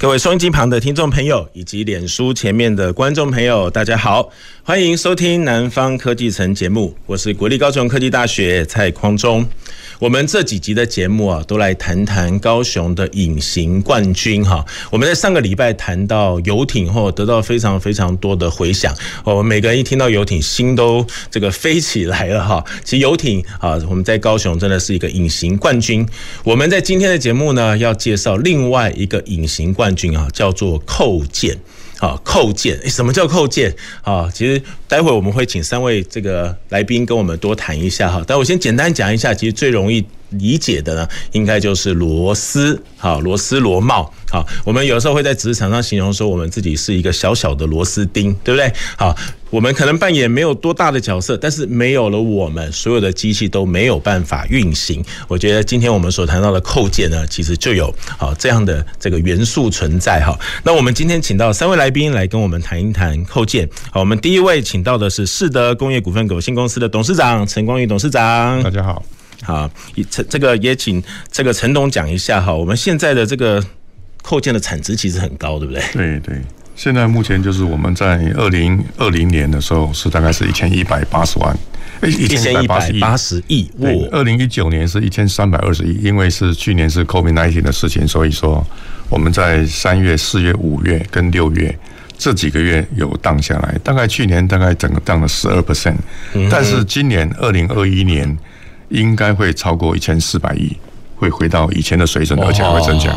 [0.00, 4.30] 各位收音机旁的听众朋友，以及脸书前面的观众朋友，大家好，
[4.62, 9.46] 欢迎收听《南方科技城》节目，我是国立高雄科技大学蔡匡忠。
[10.00, 14.64] 我们这几集的节目啊，都来谈谈高雄的隐形冠军哈。
[14.90, 18.94] 我们在上个礼拜谈到游艇后，得到非常非常多的回响。
[19.24, 22.64] 我们每个人一听到游艇，心都这个飞起来了哈。
[22.82, 26.08] 其实游艇啊，我们在高雄真的是一个隐形冠军。
[26.44, 31.58] 我们在今天的节目呢，要介绍另外一个隐形冠军啊，叫做扣件。
[32.00, 33.72] 啊，扣件，什么叫叩见？
[34.02, 38.24] 啊，其实待会我们会请三位这个来宾跟我们多谈一下哈。
[38.26, 48.72] 但我先简单讲一下，其实最容易理解的呢，应该就是螺丝，好，螺丝螺帽，好，我们有时候会在职场上形容说，我们自己是一个小小的螺丝钉，对不对？
[48.96, 49.16] 好，
[49.50, 55.04] 我们可能扮演没有多大的角色，但是没有了我们，所有的机器都没有办法运行。
[55.26, 60.38] 我觉得今天我们所谈到的扣件呢，其实就有好这样的这个元素存在哈。
[60.62, 63.68] 那我们今天请到三位来宾来跟我们谈一谈扣件。
[63.90, 69.02] 好，我们第一位请到的是世德工业股份有限公司的董事长陈光裕董事长，大家好。
[69.42, 69.70] 好，
[70.10, 71.02] 陈这个也请
[71.32, 72.52] 这个陈董讲一下哈。
[72.52, 73.64] 我们现在的这个
[74.22, 75.82] 扣件的产值其实很高，对不对？
[75.94, 76.42] 对对，
[76.76, 81.56] 现在目前就是我们在二零二零年的时候是大概是一千一百八十万，
[82.02, 83.70] 一千一百八十亿。
[83.80, 88.62] 对，二零一九年是一千三百二十亿，因为是去年是 COVID-19 的事情，所以说
[89.08, 91.74] 我们在三月、四月、五月跟六月
[92.18, 95.96] 这几个月有荡下来，大概去年大概整个荡了十二 percent，
[96.50, 98.38] 但是今年二零二一年。
[98.90, 100.76] 应该会超过一千四百亿，
[101.16, 103.12] 会回到以前的水准，而且还会增加。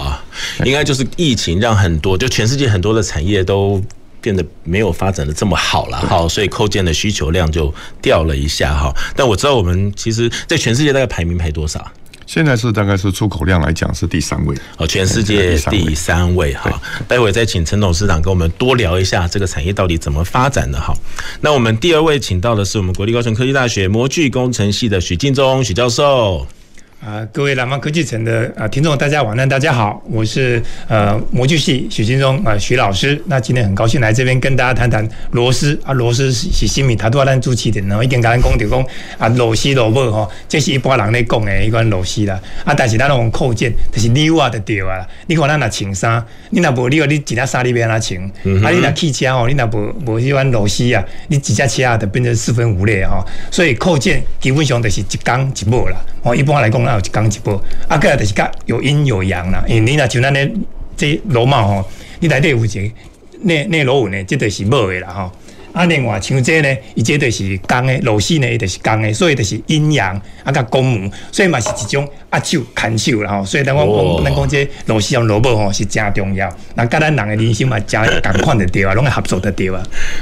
[0.64, 3.82] 应该就是疫情让很多，就全世界很多的产业都
[4.22, 8.94] 变得没有发展的这么好了，哈，所以扣件的需求量就掉了一下，哈。
[9.16, 11.86] 但我知道我们其实，在全世界大概排名排多少？
[12.26, 16.82] 现在是大概是出口量来讲是第三位，哦，全世界第三位哈。
[17.08, 20.94] 待会再请陈董事长跟我们多聊一下这个产业到底怎么发展的哈。
[21.42, 26.48] 那我们第二位请到的是我们国立高雄科技大学模具工程系的许敬忠许教授。
[27.06, 33.22] 啊，各位南方科技城的啊听众，大家晚安，大家好，我是呃模具系许金忠啊许老师。
[33.26, 38.82] 那今天很高兴来这边跟大家谈谈螺丝啊，螺丝是新米他都要咱主持的，然后已经跟咱讲就讲
[39.18, 42.40] 啊螺丝螺母吼，这是一般人咧讲的一款螺丝啦。
[42.64, 45.06] 啊，但是咱那种扣件，就是你话就对啊。
[45.28, 48.64] 你看咱那穿衫，你那无你话你几件衫你要安怎穿？
[48.64, 53.22] 啊，你那汽车吼，你那无无迄款螺丝啊，你几只车啊，就变成四分五裂哈。
[53.52, 55.98] 所以扣件基本上就是一刚一木啦。
[56.22, 56.93] 哦，一般来讲。
[56.94, 59.64] 有一讲一波，啊，个就是甲有阴有阳啦。
[59.68, 60.52] 因为你若像咱咧
[60.96, 61.84] 这罗马吼，
[62.20, 62.96] 你内底有一个
[63.42, 65.32] 内内罗文呢，这就是无的啦吼。
[65.74, 73.44] 啊，另外像这呢，伊这就是刚的螺丝呢，伊就是刚的，所以就是阴阳啊，甲公母，所以嘛是一种握手牵手啦吼。
[73.44, 76.48] 所以咱我讲咱讲这螺丝和螺母吼是真重要。
[76.76, 79.82] 那甲咱人的人生嘛，真共款的对啊，拢会合作的对啊。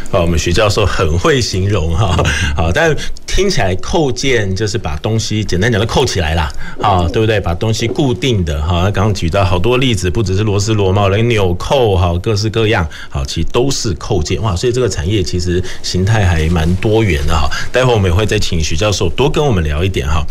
[0.09, 2.23] 好，我们徐教授很会形容哈。
[2.55, 2.95] 好，但
[3.27, 7.41] 听起来扣件就是把东西简单讲的扣起来啦，好，对不对？
[7.41, 8.89] 把东西固定的哈。
[8.91, 14.55] 刚刚举到好多例子，不只是螺丝螺帽，连纽扣哈，各式各样，好，其实都是扣件哇。
[14.55, 15.40] 所以这个产业其实。
[15.41, 20.23] 其实形态还蛮多元的哈，待会我们也会再请徐教授多跟我们聊一点哈。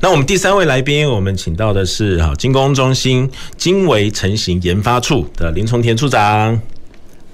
[0.00, 6.60] 那我们第三位来宾，我们请到的是哈精工中心精微成型研发处的林崇田处长。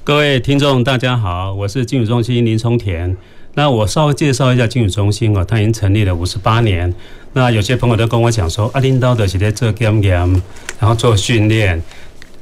[0.04, 3.16] 各位听众大家好，我是精微中心林崇田。
[3.54, 6.94] 那我稍微介绍一下精微中心啊，它已经成立了五十八年。
[7.32, 10.14] 那有些朋友都跟我讲说，阿领导的是在做检验，
[10.78, 11.82] 然后做训练，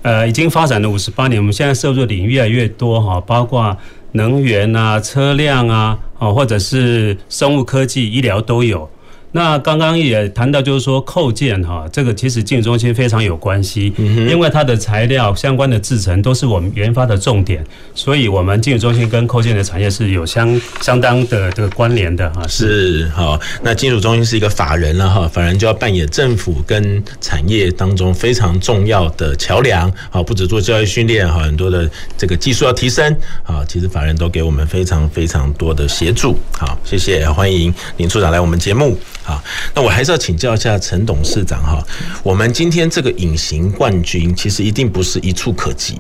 [0.02, 1.40] 呃，已经发展了五十八年。
[1.40, 3.74] 我们现在涉入的领域越来越多哈，包括。
[4.12, 8.88] 能源啊，车辆啊，哦，或者是生物科技、医疗都有。
[9.32, 17.64] 那刚刚也谈到，就是说扣件哈，这个其实精微中心非常有关系，因为它的材料相关的制成都是我们研发的重点，
[17.94, 22.46] 所以我们精微中心跟扣件的产业是有相相当的这个关联的哈。
[22.46, 38.98] 是好，那金属中心是一个法人了哈，法人就要扮演政府跟产业当中非常重要的桥梁，好，不止做教育训练哈，很多的这个技术要提升，好，其实法人都给我们非常非常多的协助，好，谢谢，欢迎林处长来我们节目。
[39.24, 39.42] 好，
[39.74, 41.82] 那我还是要请教一下陈董事长哈，
[42.22, 45.96] 我们今天这个隐形冠军，其实一定不是一触可及。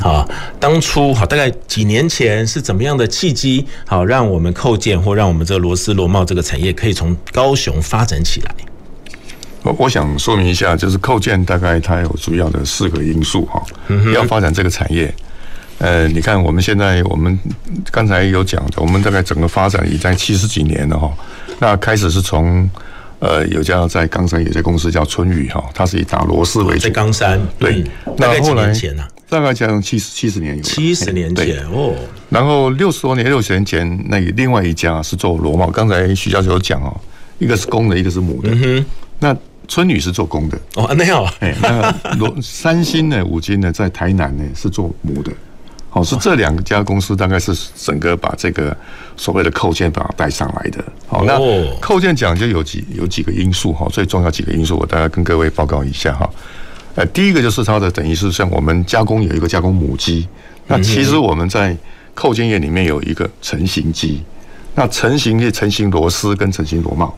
[0.00, 0.28] 好，
[0.58, 8.54] 当初哈大概几年前是怎么样的契机，好让我们扣件或让我们这个螺丝螺帽这个产业可以从高雄发展起来？
[9.62, 13.62] 我我想说明一下，就是扣件大概它有主要的四个因素哈，
[14.14, 15.14] 要发展这个产业。
[15.78, 17.38] 呃，你看我们现在，我们
[17.90, 21.10] 刚才有讲的，我们大概整个发展已在七十几年了哈。
[21.62, 22.68] 那开始是从
[23.20, 26.80] 呃有家在冈山有家公司叫春雨哈，它是以打螺丝为主。
[26.80, 27.84] 在冈山，对。
[28.18, 28.74] 那后来
[29.28, 30.62] 大概将七十七十年有。
[30.64, 31.94] 七十年前哦。
[32.28, 35.68] 然后六十多年六十年前，那另外一家是做螺帽。
[35.68, 37.00] 刚才徐教授有讲哦，
[37.38, 38.50] 一个是公的，一个是母的。
[38.50, 38.86] 嗯哼。
[39.20, 39.36] 那
[39.68, 41.32] 春雨是做公的哦，那好。
[41.38, 45.30] 哎，那螺三星呢，五金呢，在台南呢是做母的。
[45.94, 48.74] 好，是这两家公司大概是整个把这个
[49.14, 50.82] 所谓的扣件把它带上来的。
[51.06, 51.38] 好，那
[51.82, 56.28] 扣件讲就有几有几个因素哈，最重要几个因素，我大概跟各位报告一下哈。
[56.94, 60.26] 呃，第一个就是它的等于是像我们加工有一个加工母机，
[60.66, 61.76] 那其实我们在
[62.14, 64.22] 扣件业里面有一个成型机，
[64.74, 67.14] 那成型的成型螺丝跟成型螺帽，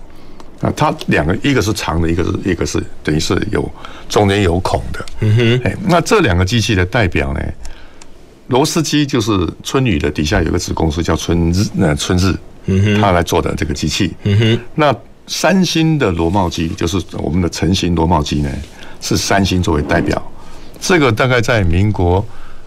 [0.58, 3.70] 那它两个一个是长的，一个是一个是等于是有
[4.08, 5.06] 中间有孔的。
[5.20, 7.40] 嗯哼，哎，那这两个机器的代表呢？
[8.48, 9.30] 螺丝机就是
[9.62, 12.34] 春雨的底下有个子公司叫春日，那春日，
[13.00, 14.14] 他来做的这个机器。
[14.74, 14.94] 那
[15.26, 18.50] 三星的螺帽机就是我们的成型螺帽机呢，
[19.00, 20.22] 是三星作为代表。
[20.78, 22.22] 这个大概在民国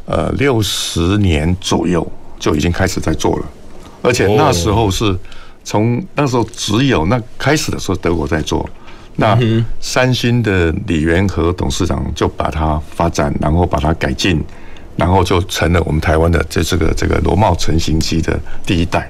[0.06, 2.06] 呃六十年左右
[2.40, 3.46] 就已经开始在做了，
[4.02, 5.16] 而且那时候是
[5.64, 8.68] 从那时候只有那开始的时候德国在做，
[9.18, 9.38] 那
[9.80, 14.44] 三星的李元和董事长就把它发展，然后把它改进。
[14.98, 19.10] 然后就成了我们台湾的这这个这个螺帽成型机的第一代。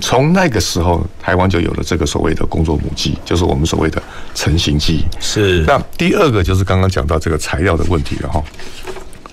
[0.00, 4.02] 从那个时候，台湾就有了这个所谓的工作母机，就是我们所谓的
[4.34, 5.04] 成型机。
[5.20, 5.62] 是。
[5.66, 8.42] 那第二个就是刚刚讲到这个材料的问题了哈。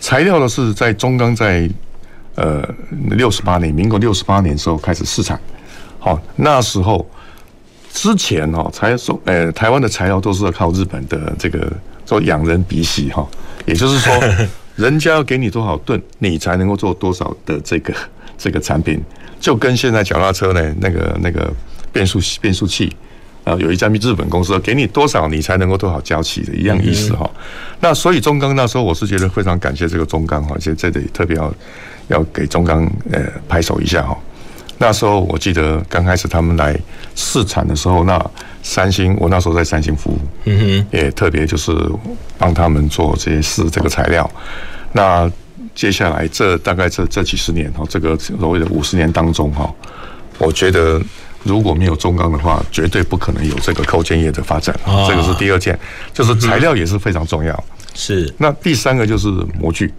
[0.01, 1.69] 材料呢是在中钢在
[2.35, 2.67] 呃
[3.11, 5.39] 六十八年，民国六十八年的时候开始试产。
[5.99, 7.09] 好，那时候
[7.93, 11.71] 之前哈材说，呃，台湾的材料都是要靠日本的这个
[12.05, 13.25] 做仰人鼻息哈，
[13.65, 14.13] 也就是说。
[14.75, 17.93] 人家要给你多少吨，你才能够做多少的这个
[18.37, 18.99] 这个产品，
[19.39, 21.51] 就跟现在脚踏车呢，那个那个
[21.91, 22.91] 变速变速器
[23.43, 27.29] 啊，有一家日本公司给你多少，你才能够多少交期的一样意思哈。
[27.79, 31.53] 那所以中钢那时候我是觉得非常感谢这个中钢哈，现在这里特别要
[32.07, 34.17] 要给中钢呃拍手一下哈。
[34.77, 36.75] 那时候我记得刚开始他们来
[37.13, 38.19] 试产的时候，那
[38.61, 41.75] 三星我那时候在三星服务，嗯哼，也特别就是
[42.37, 44.29] 帮他们做这些事这个材料。
[44.93, 45.29] 那
[45.73, 49.73] 接下来这大概这这几十年哈，这个所谓的五十年当中哈，
[50.37, 51.01] 我觉得
[51.43, 54.77] 如果没有中钢的话，绝对不可能有这个扣件业的发展。
[55.07, 55.77] 这个是第二件，
[56.13, 57.63] 就是材料也是非常重要。
[57.93, 58.31] 是。
[58.37, 59.27] 那第三个就是
[59.59, 59.91] 模具。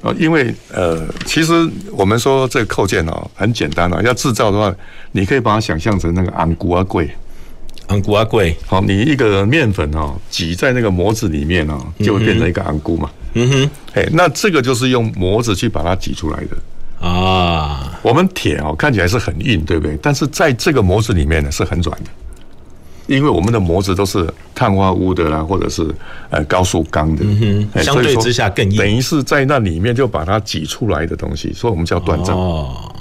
[0.00, 1.52] 呃，因为呃，其实
[1.92, 4.00] 我们说这个扣件哦，很简单啊。
[4.02, 4.72] 要制造的话，
[5.10, 7.10] 你可以把它想象成那个红龟仔粿，
[7.88, 8.54] 红龟仔粿。
[8.66, 13.10] 好，你一个面粉哦，挤在那个模子里面哦，就会变成一个红龟嘛。
[13.34, 17.98] 嗯哼，哎，那这个就是用模子去把它挤出来的啊。
[18.02, 19.98] 我们铁哦，看起来是很硬，对不对？
[20.02, 22.10] 但是在这个模子里面呢，是很软的。
[23.06, 25.82] 因为我们的模子都是碳化钨的啦，或者是
[26.28, 32.36] 呃高速钢的，嗯哼，相对之下更硬，等于是在那里面就把它挤出来的东西，所以我们叫锻造。
[32.36, 32.94] 哦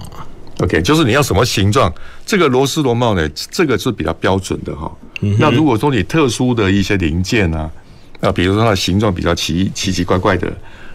[0.60, 1.94] ，OK，就是你要什么形状，
[2.26, 4.92] 这个螺丝螺帽呢，这个是比较标准的哈。
[5.40, 7.70] 那如果说你特殊的一些零件啊，
[8.20, 10.52] 那，比如说它的形状比较奇奇奇怪怪的，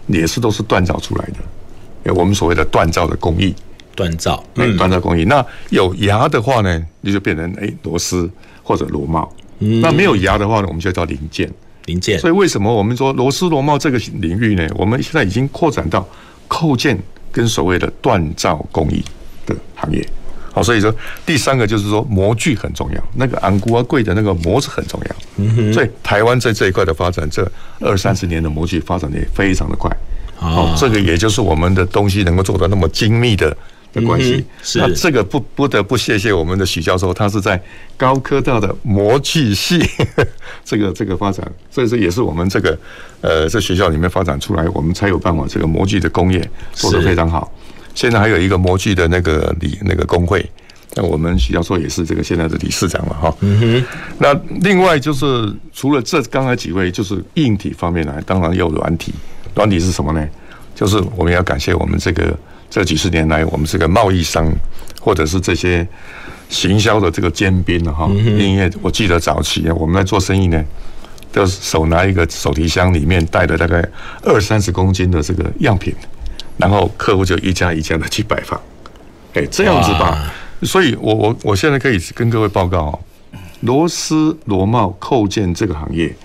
[0.07, 2.13] 也是都是锻造出来的。
[2.13, 3.53] 我们所谓的锻造的工艺，
[3.95, 5.25] 锻造，嗯，锻造工艺。
[5.25, 8.29] 那有牙的话呢，你就变成哎螺丝。
[8.65, 9.29] 或者螺帽，
[9.59, 11.51] 那没有牙的话呢，我们就叫零件。
[11.83, 12.17] 零件。
[12.17, 14.65] 所以为什么我们说螺丝螺帽这个领域呢？
[14.77, 16.07] 我们现在已经扩展到
[16.47, 16.97] 扣件
[17.29, 19.03] 跟所谓的锻造工艺
[19.45, 20.05] 的行业。
[20.51, 20.93] 好，所以说
[21.25, 25.15] 第三个就是说模具很重要，那个红龟仔粿的那个模子很重要。
[25.37, 25.73] 嗯哼。
[25.73, 29.89] 所以台湾在这一块的发展，这二三十年的模具发展的也非常的快。
[30.35, 33.55] 好，这个也就是我们的东西能够做到那么精密的。
[33.93, 37.61] 的关系，那这个不不得不谢谢我们的许教授，他是在
[37.95, 39.79] 高科大的模具系
[40.65, 42.75] 这个这个发展，所以说也是我们这个
[43.21, 47.51] 呃在学校里面发展出来，我们才有办法这个模具的工业做得非常好。
[47.95, 50.45] 现在还有一个模具的那个理那个工会，
[50.95, 53.35] 那我们许教授也是这个现在的理事长了哈。
[53.41, 53.85] 嗯哼。
[54.17, 59.13] 那另外就是除了这刚才几位，就是硬体方面来，当然有软体，
[59.55, 60.27] 软体是什么呢？
[60.75, 62.37] 就是我们要感谢我们这个。
[62.69, 64.51] 这几十年来，我们这个贸易商，
[64.99, 65.87] 或者是这些
[66.49, 68.09] 行销的这个尖兵了哈。
[68.15, 70.65] 因为我记得早期啊，我们在做生意呢，
[71.31, 73.87] 都手拿一个手提箱，里面带了大概
[74.23, 75.93] 二三十公斤的这个样品，
[76.57, 78.59] 然后客户就一家一家的去拜访，
[79.33, 80.33] 哎，这样子吧。
[80.61, 82.99] 所以我我我现在可以跟各位报告哦，
[83.61, 86.15] 螺丝螺帽扣件这个行业，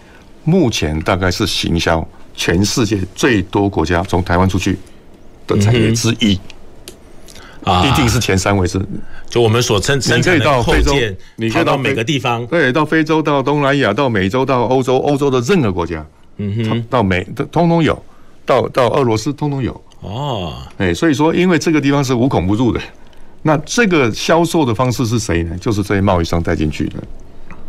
[0.44, 4.78] 目前大概是行销全世界最多国家从台湾出去
[5.46, 6.38] 的产业之一。
[7.64, 8.80] 啊，一定是前三位是，
[9.28, 10.94] 就我们所称，你可以到非洲，
[11.36, 16.06] 你可以到每个地方，对，到非洲，到东南亚，到美洲，到欧洲，欧洲的任何国家，
[16.36, 18.00] 嗯哼，到美，通通有，
[18.46, 19.78] 到到俄罗斯，通通有。
[20.00, 22.80] 哦，哎，所以说，因为这个地方是无孔不入的，
[23.42, 25.56] 那这个销售的方式是谁呢？
[25.58, 26.94] 就是这些贸易商带进去的。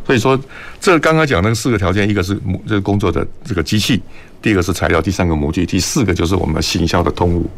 [0.06, 0.40] 所以说，
[0.80, 4.02] 这刚刚讲那四个条件，一个是模这个工作的这个机器，
[4.42, 7.50] 第二个是材料，第三个模具，第四个就是我们行销的通路。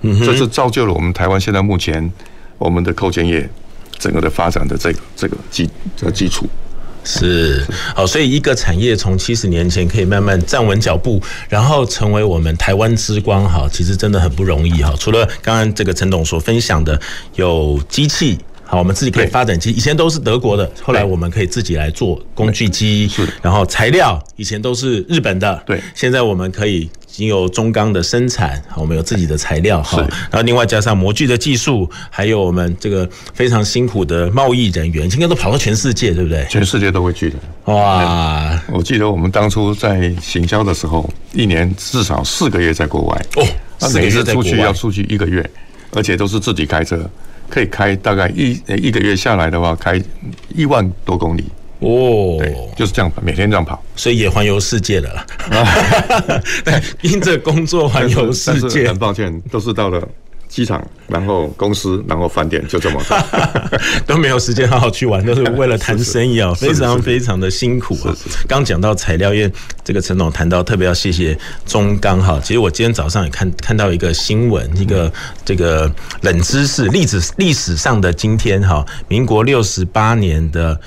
[0.00, 2.10] 嗯，这是造就了我们台湾现在目前
[2.58, 3.48] 我们的扣件业
[3.98, 6.46] 整个的发展的这个这个基这个基础
[7.04, 14.94] 是好，所以一个产业从七十年前可以慢慢站稳脚步，然后成为我们台湾之光哈，其实真的很不容易哈。
[14.98, 17.00] 除了刚刚这个陈董所分享的
[17.34, 18.38] 有机器，
[18.72, 26.88] 好，我们自己可以发展机，以前都是德国的，后来我们可以自己来做工具机，是，然后材料以前都是日本的，对，现在我们可以。
[27.12, 29.98] 已经有中钢的生产，我们有自己的材料哈，
[30.30, 36.42] 然后另外加上模具的技术，还有我们这个非常辛苦的贸易人员，应该都跑到全世界，对不对？
[36.48, 37.36] 全世界都会去的。
[37.66, 38.58] 哇！
[38.72, 43.46] 我记得我们当初在行销的时候，一年至少四个月在国外哦，
[43.78, 45.46] 那每次出去要出去一个月，
[45.90, 46.98] 而且都是自己开车，
[47.52, 50.00] 可以开大概一一个月下来的话，开
[50.54, 51.44] 一万多公里。
[51.80, 55.26] 哦，对，就是这样，每天这样跑，所以也环游世界了啦。
[56.64, 60.08] 对，因着工作环游世界，很抱歉，都是到了
[60.52, 63.02] 机场，然后公司，然后饭店，就这么
[64.06, 68.14] 都没有时间好好去玩，都是为了谈生意啊，非常非常的辛苦啊。
[68.46, 69.50] 刚讲到材料，因为
[69.82, 72.38] 这个陈总谈到，特别要谢谢中钢哈。
[72.44, 75.10] 其实我今天早上也看看到一个新闻，一个
[75.42, 75.90] 这个
[76.20, 80.78] 冷知识，历史历史上的今天哈，民国六十八年的。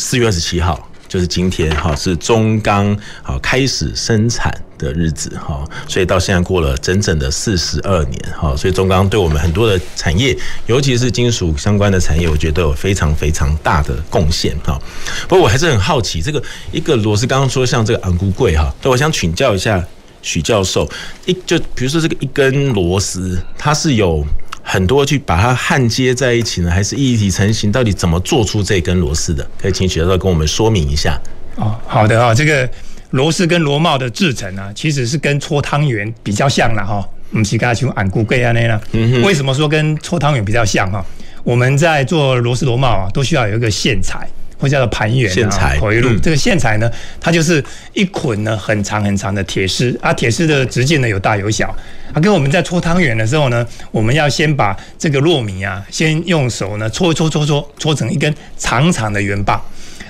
[0.00, 10.34] 四月二十七号就是今天哈，是中钢好开始生产的日子哈，所以到现在过了整整的四十二年哈，所以中钢对我们很多的产业，
[10.66, 14.80] 尤其是金属相关的产业，我觉得有非常非常大的贡献哈。
[15.28, 16.42] 不过我还是很好奇，这个
[16.72, 19.84] 一个螺丝刚刚说像这个昂贵哈，那我想请教一下
[20.22, 20.88] 许教授，
[21.26, 24.24] 一就比如说这个一根螺丝，它是有。
[24.70, 27.72] 很多去把它焊接在一起呢，还是一体成型？
[27.72, 29.48] 到底怎么做出这根螺丝的？
[29.58, 31.18] 可以请许教授跟我们说明一下。
[31.56, 32.68] 哦，好的啊，这个
[33.10, 37.06] 螺丝跟螺帽的制成呢，其实是跟搓汤圆比较像了哈。
[37.30, 38.80] 我们是刚才讲按固柜安呢，
[39.24, 41.04] 为什么说跟搓汤圆比较像哈？
[41.44, 44.28] 我们在做螺丝螺帽啊，都需要有一个线材。
[44.60, 46.18] 或叫做盘圆啊，回路。
[46.18, 51.72] 这个线材呢，它就是一捆呢很长很长的铁丝啊，铁丝的直径呢有大有小
[52.12, 52.18] 啊。
[52.20, 59.62] 跟我们在搓汤圆的时候呢，我们要先把这个糯米啊，先用手呢搓搓搓搓搓成一根长长的圆棒。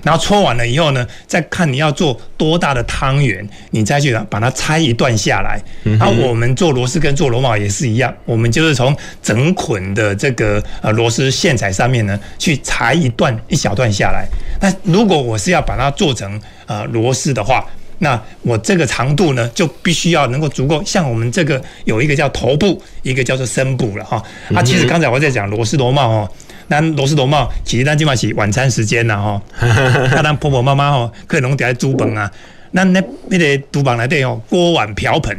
[0.02, 5.60] 然后搓完了以后呢，再看你要做多大的汤圆，你再去把它拆一段下来。
[5.82, 14.26] 然后我们做螺丝跟做螺帽也是一样，我们就是从整捆的这个呃螺丝线材上面呢，去裁一段一小段下来。
[14.60, 17.64] 那如果我是要把它做成呃螺丝的话，
[17.98, 20.82] 那我这个长度呢，就必须要能够足够。
[20.84, 24.22] 像我们这个有一个叫头部，一个叫做身部了哈。
[24.54, 26.30] 啊，其实刚才我在讲螺丝螺帽哦。
[26.68, 32.30] 咱螺丝螺帽，其实咱今嘛是晚餐时间啦吼， 啊，咱婆婆妈妈吼，可能在煮饭啊，
[32.74, 35.36] 咱那那个厨房内底吼，锅碗瓢盆，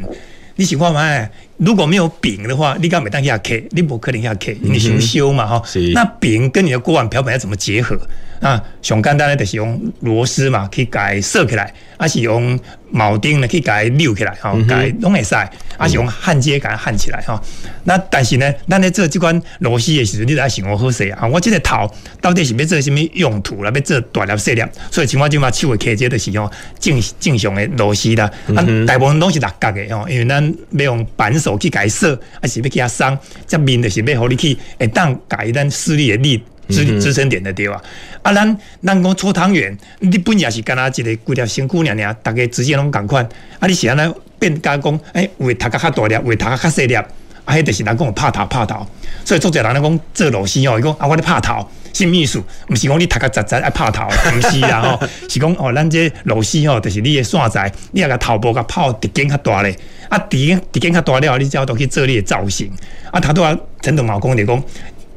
[0.55, 1.29] 你想看嘛？
[1.59, 3.61] 如果没有柄的话，你干每当下开？
[3.71, 5.63] 你不可能下开，你想修嘛吼？
[5.93, 7.99] 那柄跟你的锅碗瓢盆要怎么结合？
[8.39, 12.57] 啊，上简单的就是用螺丝嘛，去改设起来，还是用
[12.93, 15.35] 铆钉呢，去改扭起来，哈，改拢会使，
[15.77, 17.37] 还是用焊接给它焊起来，哈。
[17.83, 21.27] 那但是呢，咱咧做这款螺丝的时候，你得想我好势啊。
[21.27, 23.69] 我这个头到底是要做什么用途啦？
[23.75, 24.63] 要做大粒细粒？
[24.89, 26.49] 所以像我就嘛手会开接就是用
[26.79, 28.31] 正正常的螺丝啦。
[28.55, 36.44] 啊，大部分都是六角的哦，因为咱要用扳手去改说，还是要给它松，这面就是要互你去会当改咱施力的力。
[36.70, 37.82] 支支撑点的对吧？
[38.22, 43.27] 啊，咱咱讲搓汤圆，你本也是干那一个规条辛苦娘娘，大家直接拢共款。
[43.58, 47.08] 啊，你是安尼变加工，哎，为头壳较大粒，为头壳较细粒，啊，
[47.48, 48.86] 迄就是人讲拍头拍头。
[49.25, 52.41] 所以作者人咧讲做老师哦，伊讲啊，我咧拍头，什么意思？
[52.69, 59.75] 毋是讲你头壳窄窄爱拍头， 毋是啦吼，是讲哦，咱这螺丝吼，就是你的线材，你那个头部甲泡直径较大咧，
[60.10, 62.72] 啊，直径直径较大了，你才都去做你的造型。
[63.12, 64.63] 啊，他都要陈董毛讲就讲。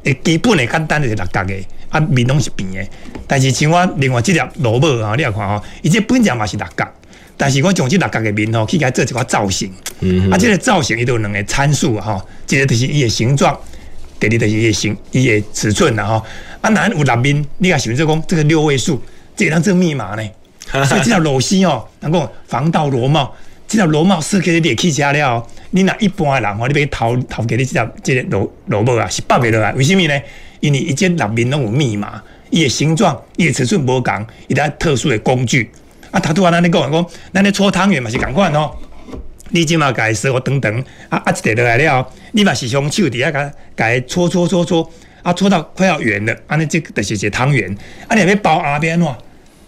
[0.03, 1.53] 诶，基本的简单就是六角的，
[1.87, 2.85] 啊面拢是平的。
[3.25, 6.85] 但是像我另外即粒萝卜啊，你也看吼，伊这本质嘛是六角，
[7.37, 9.71] 但是我从这六角的面吼去给它做一个造型。
[10.01, 10.29] 嗯。
[10.29, 13.57] 啊，这个造型伊都有两个参数啊，吼，一个就是伊的形状，
[14.29, 16.25] 第二就是伊的形，伊的尺寸啊，吼。
[16.61, 19.01] 啊，咱有六面，你看是不是讲这个六位数，
[19.35, 20.29] 这当做密码呢？
[20.85, 23.33] 所以这条螺丝哦，能够防盗螺帽，
[23.67, 25.45] 这条螺帽设计的列起来了。
[25.71, 29.73] 你那一般的人吼，你别偷偷给你这条这个螺螺帽啊，是拔不落来。
[29.73, 30.21] 为什么呢？
[30.61, 35.69] 因为一件六面拢有密码，伊的形状、伊的尺寸无同，伊得特殊的工具。
[36.11, 38.71] 啊，他拄啊，咱咧讲讲，咱咧搓汤圆嘛是共款哦。
[39.53, 44.91] 你即马改设我等等，啊啊，一落来了，你嘛是用手底下甲改搓搓搓搓，
[45.23, 47.73] 啊搓到快要圆了，安尼即就是一个汤圆。
[48.07, 49.15] 啊，你要包阿边喏。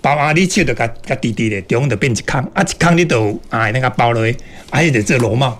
[0.01, 0.33] 包阿！
[0.33, 4.37] 你手就甲甲滴滴的，中就变一空，啊一空你就啊那个包落去，
[4.69, 5.57] 啊伊就做螺帽。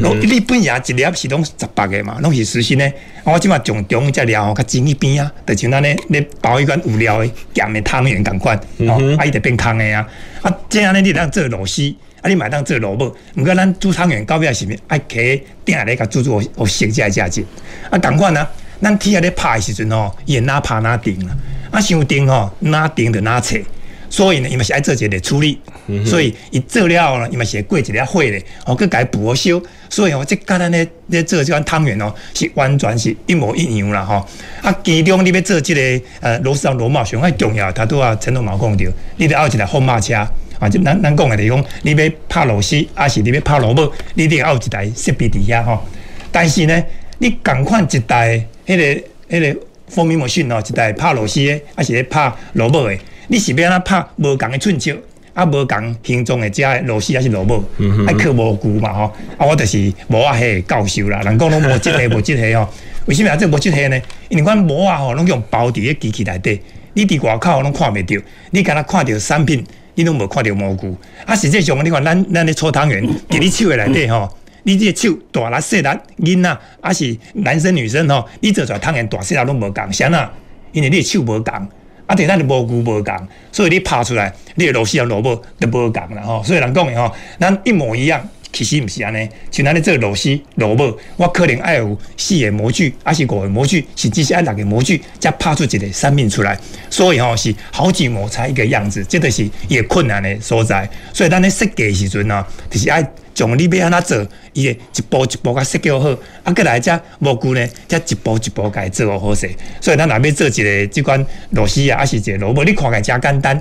[0.00, 2.92] 螺、嗯、你本也一粒是拢十八个嘛，拢是实心的。
[3.22, 10.04] 我即马从中只料较精一边啊，就像咱咧咧包一罐有料的咸的汤圆共款，哦，啊伊就变空的啊。
[10.42, 13.14] 啊，这样呢你当做螺丝，啊你买当做萝卜。
[13.36, 14.78] 毋过咱煮汤圆到尾是咩？
[14.88, 17.46] 爱起定下来甲煮煮好食才会食食。
[17.90, 18.48] 啊，共款啊，
[18.80, 21.36] 咱铁啊咧拍的时阵吼，伊会哪拍哪定啦。
[21.70, 23.62] 啊，伤定吼，哪定就哪切。
[24.08, 29.62] 所以呢，伊嘛是爱做一个处理，嗯、所以伊做了呢，伊嘛是会过一个火咧，哦，佮改补修。
[29.90, 34.26] 所以哦，即简单咧咧做即款汤圆哦，是完全是一模一样啦，吼。
[34.62, 40.14] 啊，其中你要做即、这个呃螺丝螺帽，上较重要，他都啊陈总毛讲着，你得有一台风马车
[40.58, 45.82] 啊，就咱咱讲的，就是讲你要拍螺丝，还是你要拍螺母，你得要一台设备伫遐吼。
[46.30, 46.84] 但是呢，
[47.18, 52.96] 你共款一台迄、那个迄、那个风鸣模讯哦，一台拍螺丝的，还是咧拍螺母的。
[53.28, 54.98] 你是要安怎拍无共的寸尺，
[55.32, 57.64] 啊无共形状的遮个螺丝还是螺母，
[58.06, 62.70] 爱刻模具嘛吼，啊我就是无啊迄个教授啦，人讲拢无即个无即个吼，
[63.06, 64.00] 为什么啊这无即个呢？
[64.28, 66.60] 因为阮无啊吼拢用包伫个机器内底，
[66.92, 70.96] 你伫外口拢看袂着，你敢若看着产品，你拢无看到蘑菇。
[71.26, 74.28] 啊实际上你看咱咱咧搓汤圆， 伫你手的内底吼，
[74.64, 80.28] 你这个手大力细力，囡仔啊是男生女生吼，你做出来汤圆大细力拢无共，啥呐？
[80.72, 81.68] 因为你的手无共。
[82.06, 86.42] 啊，对，咱的蘑菇无共，所以你拍出来，你的螺丝啊、萝卜都无共啦吼。
[86.42, 88.20] 所以人讲的吼，咱一模一样，
[88.54, 89.28] 其实毋是安尼。
[89.50, 96.56] 像咱咧做螺丝、螺帽，我可能爱有四个模具，还是五个模具，甚至是爱六个模具，才拍出一个产品出来。
[96.88, 100.88] 所以吼是好几模才一个样子，这就是伊个困难的所在。
[101.12, 103.04] 所以咱咧设计的时阵呢，就是爱。
[103.36, 106.08] 从你要安怎做，伊会一步一步甲设计好，
[106.44, 106.88] 啊，过来只
[107.18, 109.50] 模具呢，才一步一步甲伊做好势。
[109.80, 113.60] 所以咱若要做一个即款螺丝啊，还是一个螺帽，你看起来诚简单，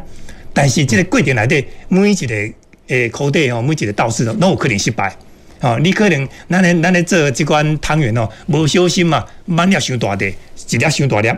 [0.54, 2.54] 但是这个过程内底每一个
[2.88, 5.16] 诶工地吼，每一个道士拢有可能失败。
[5.62, 10.34] 哦，你可能咱咧咱咧做即款汤圆哦，无小心嘛，满粒伤大滴，
[10.70, 11.30] 一粒伤大粒。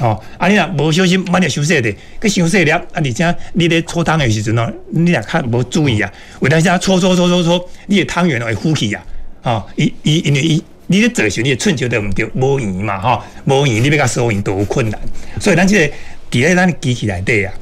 [0.00, 9.04] 哦，啊你若无小心，万一伤细的，佮伤细粒，啊而且你咧搓汤的时阵哦，你若较无注意啊，为咱遮搓搓搓搓搓，你的汤圆会浮起啊，
[9.42, 14.98] 哦，伊伊因为伊你咧做时，你的寸球都毋着，无圆嘛，吼，无圆你要甲收圆都有困难，
[15.38, 15.86] 所以咱即个
[16.30, 17.52] 伫咧咱机器内底啊，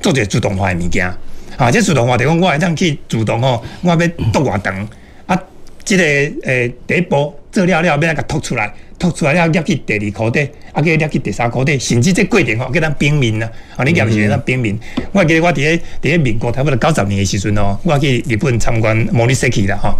[0.00, 1.12] 做一个自动化诶物件，
[1.56, 4.88] 啊，即自动化就讲我会当去自动吼，我要剁偌长，
[5.26, 5.42] 啊，
[5.84, 6.02] 即个
[6.44, 8.72] 诶第一步做了了，要来甲凸出来。
[9.00, 14.78] 凸出来了，入去第二箍底，啊，去入去第三箍底，甚至这过程吼，叫咱平民啊，啊，你入去咱冰面。
[15.12, 19.96] 我记得我伫咧伫咧民国差不多九十年诶时阵哦，我去日本参观模拟设计啦，吼，啊，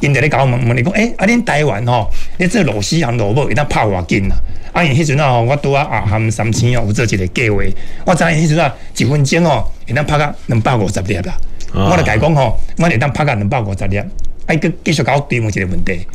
[0.00, 4.36] 因在咧甲我问问你讲，诶、欸，啊，恁台湾吼，你这螺丝含螺母会当拍偌紧啦？
[4.72, 7.62] 啊，因迄阵啊，我拄啊啊含三千哦，有做一个计划，
[8.06, 11.34] 我知影迄阵啊，一分钟哦，会当拍甲两百五十粒啦。
[11.74, 14.06] 我着甲伊讲吼，我会当拍甲两百五十粒，啊，
[14.50, 16.06] 伊佫继续甲我追问一个问题，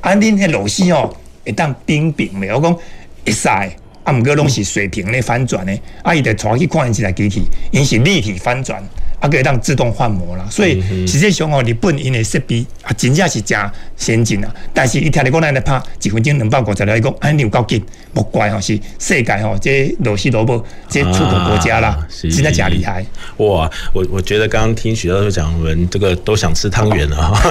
[0.00, 1.14] 啊，恁迄螺丝哦。
[1.46, 8.82] 会当冰冰袂，我讲会使，啊，毋过拢是水平咧翻转的，啊，伊就带去看一台机器，因是立体翻转。
[9.24, 13.58] 啊，可以让自动换模啦，所以实际上哦，日本因的设备啊，真正是真
[13.96, 14.54] 先进啊。
[14.74, 17.82] 但是伊听你讲，咱来拍一分钟两百五十来讲，安尼有够紧，
[18.12, 23.02] 莫怪吼是世界吼，这螺丝萝卜这出口国家啦，啊、真的假厉害。
[23.38, 27.50] 哇，我我觉得刚刚听许教授讲，我们这个都想吃汤圆了哈。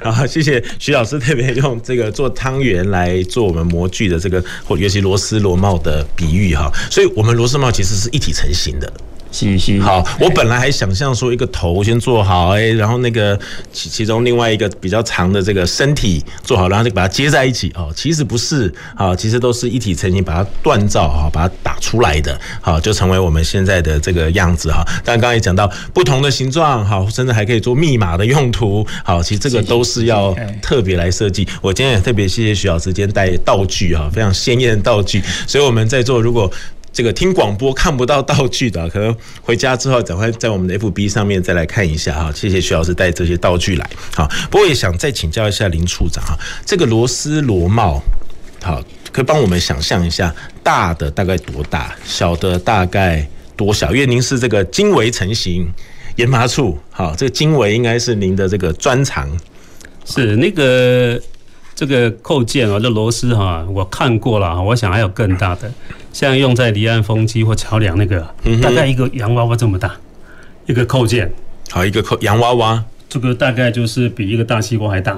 [0.10, 6.72] 好，谢谢徐老师特别用这个做汤圆来做我们模具的这个，或尤其螺丝螺帽的比喻哈。
[6.90, 8.90] 所以，我们螺丝帽其实是一体成型的。
[9.30, 9.80] 是是。
[9.80, 13.38] 好，我本来还想象说一个头先做好，哎，然后那个
[13.72, 17.92] 其其中另外一个比较长的这个身体做好，然后就把它接在一起哦。
[17.94, 24.84] 其实不是，啊，其实都是一体成型，把它锻造哈，把它打出来的，好，就成为我们现在的这个样子哈。
[25.04, 31.46] 但刚才也讲到不同的形状，好，甚至还可以做密码的用途，好，其实这个都是要特别来设计。
[31.60, 36.50] 我今天也特别谢谢徐老师今天带道具哈，非常鲜艳的道具，所以我们在座如果。
[36.92, 42.32] 这个听广播看不到道具的，可能回家之后赶快在我们的 FB 上面再来看一下哈。
[42.34, 43.88] 谢谢徐老师带这些道具来。
[44.14, 48.02] 好，不过也想再请教一下林处长哈，这个螺丝螺帽，
[48.62, 53.92] 好，可以帮我们想象一下，大的大概多大，小的大概多小？
[53.92, 55.68] 因为您是这个经纬成型
[56.16, 59.30] 研发处，好，这个经纬应该是您的这个专长。
[60.10, 61.20] 是那个
[61.78, 65.70] 这个扣件啊，这螺丝哈，我看过了，我想还有更大的。
[66.12, 68.26] 像用在离岸风机或桥梁那个，
[68.60, 69.94] 大概一个洋娃娃这么大，
[70.66, 71.30] 一个扣件，
[71.70, 75.16] 好，一个扣洋娃娃，这个大概就是比一个大西瓜还大，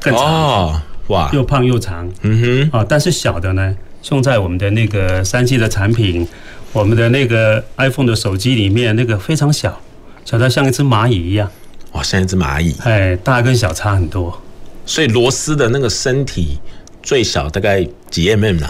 [0.00, 0.24] 更长。
[0.24, 3.76] 哦，哇，又胖又长，嗯哼，啊，但是小的呢，
[4.10, 6.26] 用在我们的那个三 G 的产品，
[6.72, 9.80] 我们的那个 iPhone 的手机里面，那个非常小，
[10.24, 11.48] 小到像一只蚂蚁一样，
[11.92, 14.42] 哇，像一只蚂蚁，哎，大跟小差很多，
[14.86, 16.58] 所以螺丝的那个身体
[17.02, 18.68] 最小大概几 mm 呢？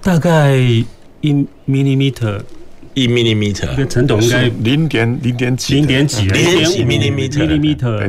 [0.00, 0.56] 大概
[1.20, 2.40] 一 millimeter，
[2.98, 7.46] 一 millimeter，一个陈董应该零点零点几，零点几，零点几 millimeter，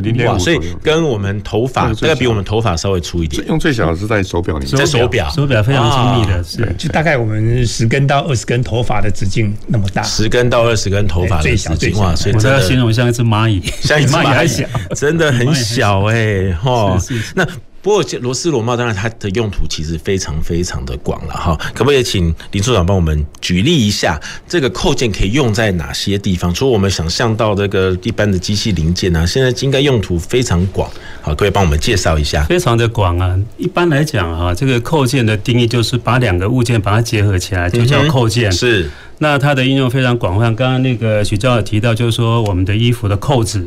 [0.02, 3.45] 零点五，所以跟我们头发大概比我们头发稍微粗一点。
[3.47, 6.75] 用最小的是在手表里面，在手表，手表非常精密的，是。
[6.78, 16.04] 就大概我们十根到二十根头发的直径那么大，十根到二十根头发的直径，哇，所以我要形容像一只蚂蚁，像一只蚂蚁还小，真的很小。
[16.06, 16.97] 哎，哈，
[17.36, 17.45] 那。
[17.82, 26.54] 不过螺丝螺帽当然它的用途其实非常非常的广了哈，可不可以请林处长帮我们举例一下，这个扣件可以用在哪些地方？
[26.54, 30.89] 除了我们想象到这个一般的机器零件啊，现在应该用途非常广。
[31.22, 32.44] 好，各位帮我们介绍一下。
[32.44, 38.52] 非常的广啊，一般来讲哈，这个扣件的定义就是把两个物件把它结合起来，就叫扣件。
[38.52, 38.89] 是，
[39.20, 40.54] 那它的应用非常广泛。
[40.54, 43.65] 刚刚那个许教授提到，就是说我们的衣服的扣子，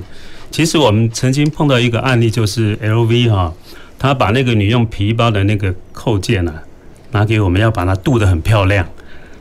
[0.50, 3.52] 其实我们曾经碰到一个案例，就是 LV 哈。
[4.02, 6.60] 他把那个女用皮包的那个扣件啊，
[7.12, 8.84] 拿给我们，要把它镀得很漂亮。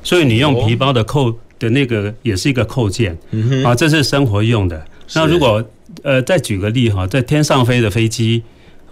[0.04, 3.17] 所以你用皮包的扣的那个也是一个扣件，
[3.65, 4.86] 啊，这是生活用的。
[5.15, 5.67] 那如果
[6.04, 8.43] 呃再举个例哈，在天上飞的飞机，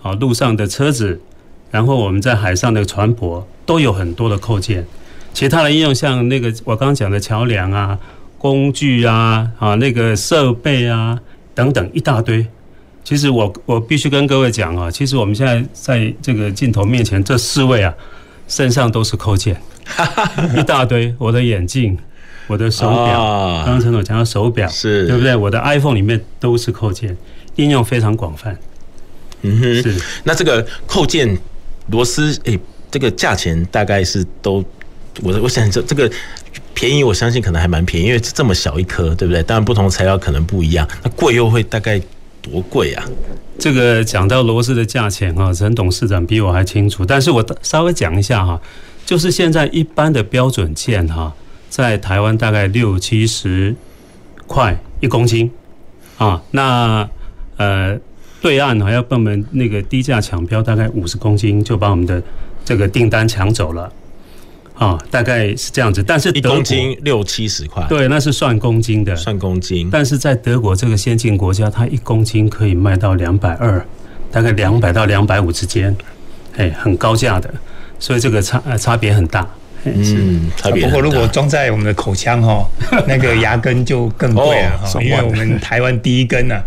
[0.02, 1.22] 啊，路上的车子，
[1.70, 4.88] 然后我们在海上的船舶都有很多的扣件。
[5.34, 8.00] 其他的应用像那个我刚刚讲的桥梁啊、
[8.40, 11.20] 工具啊、啊那个设备啊
[11.54, 12.48] 等等一大堆。
[13.04, 17.92] 其实我我必须跟各位讲啊，其实我们现在在这个镜头面前这四位啊，
[18.48, 19.60] 身上都是扣件，
[20.56, 21.12] 一大堆。
[21.18, 21.98] 我的眼镜，
[22.46, 25.36] 我的手表，刚刚陈总讲到手表，是对不对？
[25.36, 27.18] 我的 iPhone 里面都是扣件，
[27.56, 28.56] 应用非常广泛。
[29.42, 30.00] 嗯哼，是。
[30.24, 31.36] 那这个扣件
[31.88, 32.60] 螺丝，哎，
[32.92, 34.64] 这个价钱大概是都，
[35.24, 36.12] 我我想这这个
[36.76, 39.42] 便宜，我相信可能还蛮便宜，因为这么小一颗，对不对？
[39.42, 42.00] 当然不同材料可能不一样，那贵又会大概。
[42.50, 43.06] 多贵啊！
[43.58, 47.06] 这个讲到螺丝的价钱啊，陈董事长比我还清楚。
[47.06, 48.60] 但是我稍微讲一下哈，
[49.06, 51.34] 就是现在一般的标准件哈，
[51.70, 53.76] 在台湾大概六七十
[54.48, 55.52] 块一公斤
[56.18, 56.42] 啊。
[56.52, 57.08] 那
[57.58, 58.00] 呃，
[58.42, 62.22] 对岸还要帮我们那个低价抢标，大概五十公斤就把我们的
[62.64, 63.92] 这个订单抢走了。
[64.80, 69.90] 啊，大概是这样子，但是一公斤六七十块，对，那是算公斤的，算公斤。
[69.92, 73.86] 但是在德国这个先进国家，它一公斤可以卖到两百二，
[74.32, 75.94] 大概两百到两百五之间，
[76.56, 77.54] 哎，很高价的，
[78.00, 79.46] 所以这个差呃差别很大。
[79.84, 80.86] 嗯，差别。
[80.86, 82.66] 不过如果装在我们的口腔哈，
[83.06, 86.56] 那个牙根就更贵了哈，因为我们台湾第一根呢。
[86.56, 86.64] 啊，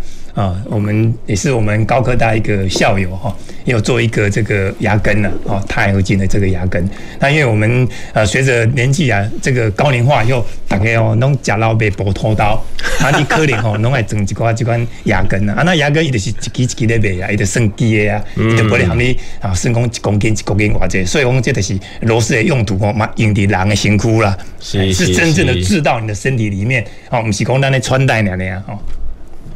[0.65, 6.83] 我们也是我们高科大一个校友哈，有做一个这个牙根呢，哦，钛合金的这个牙根。
[7.19, 12.63] 那因为我们呃随着年纪啊，这个高龄化又大家哦，弄假老被剥拖刀，
[12.99, 28.79] 啊，你可能哦，弄来整一块这款牙根啊，啊，那牙根伊就是一支一支的卖啊，伊就算机的啊，伊就不会让你啊，算讲一公斤一公斤偌济，所以讲这就是螺丝的用途哦，嘛用在人的身躯啦，是是真正的治到你的身体里面哦，不是讲咱的穿戴那样哦。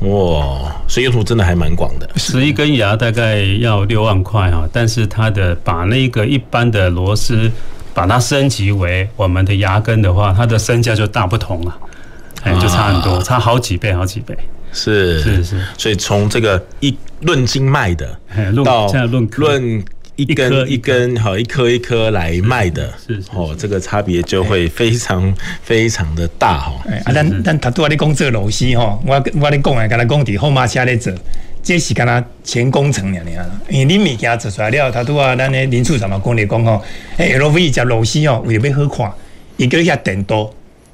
[0.01, 2.07] 哇，所以用途真的还蛮广的。
[2.17, 7.51] 十一根牙大概要六万块啊，但是它的把那个一般的螺丝
[7.93, 11.75] 把它升级为我们的牙根的话，它的身价就大不同了，
[12.43, 14.38] 哎，就差很多，差好几倍，好几倍。
[14.71, 18.07] 是是是，所以从这个一论斤卖的，
[18.63, 19.86] 到论论
[20.17, 26.73] 一根一根好一颗一颗来卖的，是哦，这个差别就会非常非常的大哈。
[27.06, 31.13] 啊，咱咱他都话你讲这个螺丝哈，我我你讲啊，跟他讲伫后马车咧做，
[31.62, 33.32] 这是跟他前工程了呢。
[33.69, 36.84] 因为你物件做出来了，他都话咱诶林处长嘛讲咧讲吼，
[37.17, 39.12] 诶，L V 加螺丝哦，为了要好看，
[39.58, 40.51] 一个一下电多。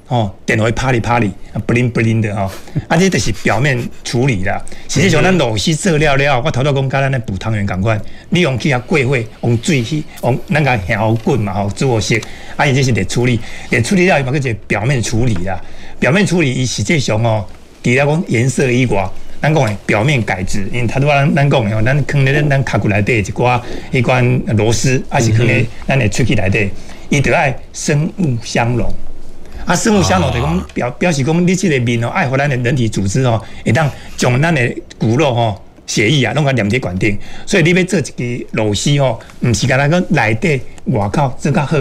[0.10, 1.32] 哦，电会啪里啪里，
[1.66, 2.52] 不灵不灵的哦，
[2.88, 4.62] 啊，这都是表面处理啦。
[4.90, 12.22] 实际上，咱螺丝做了了，我头头讲，甲咱咧补汤圆共款，你用去遐过火，用水去，用咱个摇滚嘛，吼，做些，
[12.58, 13.40] 啊，伊这是得处理，
[13.70, 15.60] 热处理了伊嘛，个表面处理啦。
[16.00, 17.46] 表面处理伊实际上哦，
[17.82, 19.10] 除了讲颜色以外，
[19.42, 23.60] 咱讲诶表面改质，因为他都咱咱讲诶，咱坑咧咱卡骨内底一寡
[23.92, 26.70] 一关螺丝，还是坑咧咱诶喙齿内底，
[27.10, 28.94] 伊得爱生物相融。
[29.66, 37.18] 啊，生物相容就讲表表示讲，你这个面哦，爱护咱的人体组织哦，会当将咱的骨肉吼、血液啊，拢个连接管定。
[37.46, 41.78] 所以你要做一个螺丝吼，唔是干那讲内底外口做较好，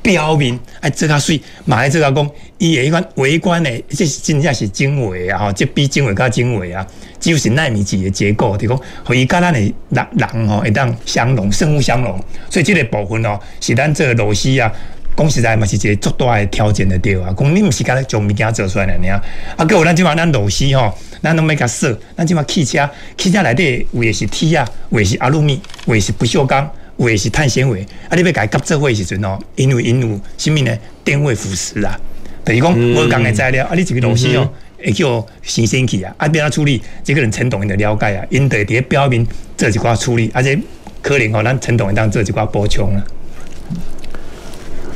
[0.00, 6.86] 表面爱做较水，嘛爱做较讲，伊的迄款微观的，这是真正是精微啊，吼，这比精微较精微啊，
[7.20, 12.18] 只有是纳米级的结构，就讲可以跟咱的人人吼会当相融，生物相融。
[12.48, 14.72] 所以这个部分哦，是咱这个螺丝啊。
[15.16, 17.34] 讲实在嘛，是一个足大的条件的对啊。
[17.36, 19.20] 讲你毋是干咧将物件做出来尔，
[19.56, 21.98] 啊，搁有咱即马咱螺丝吼，咱拢要甲说。
[22.16, 27.80] 咱即马汽车，汽车内底有的是铁啊，有的是阿鲁米，有的是不锈钢，有的是碳纤维。
[28.08, 30.78] 啊，你要甲伊夹做伙时阵哦，因为因有啥物呢？
[31.02, 31.98] 电位腐蚀啊，
[32.44, 33.64] 等于讲无共的材料。
[33.66, 34.52] 啊，你一个螺丝哦，
[34.84, 36.14] 会叫新鲜去啊。
[36.18, 39.26] 啊，变啊处理，这个人陈董因的了解啊，因得伫表面
[39.56, 40.58] 做一寡处理，而且
[41.00, 43.02] 可能吼，咱陈董会当做一寡补充啊。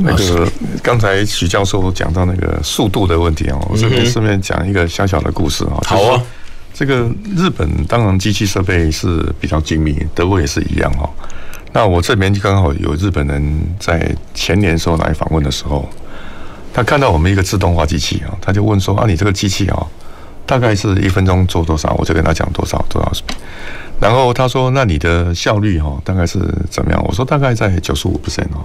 [0.03, 0.51] 那个
[0.83, 5.79] 刚才许教授讲到那个速度的问题哦，我这边顺便讲一个小小的故事啊。
[5.85, 6.23] 好啊，
[6.73, 11.09] 这个日本当然机器设备是比较精密，德国也是一样哦。
[11.73, 15.89] 那我这边刚好有日本人在前年时候来访问的时候，
[16.73, 19.87] 他看到我们一个自动化机器啊，他就问说啊，你这个机器啊，
[20.47, 21.95] 大概是一分钟做多少？
[21.99, 23.23] 我就跟他讲多少多少。
[24.01, 26.39] 然后他说，那你的效率哈，大概是
[26.71, 27.05] 怎么样？
[27.07, 28.65] 我说大概在九十五 percent 哦。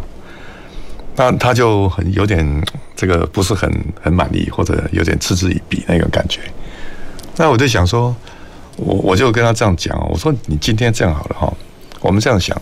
[1.15, 2.63] 那他就很有点
[2.95, 6.41] 这个不是很很满意，或者有点嗤之以鼻那个感觉。
[7.37, 8.15] 那我就想说，
[8.75, 11.53] 我我就跟他这样讲，我说你今天这样好了哈，
[12.01, 12.59] 我们这样想，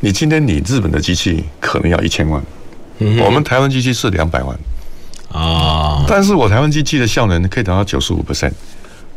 [0.00, 2.42] 你今天你日本的机器可能要一千万，
[3.24, 4.58] 我们台湾机器是两百万
[5.32, 8.52] 啊，但是我台湾机器的效能可以达到九十五 percent，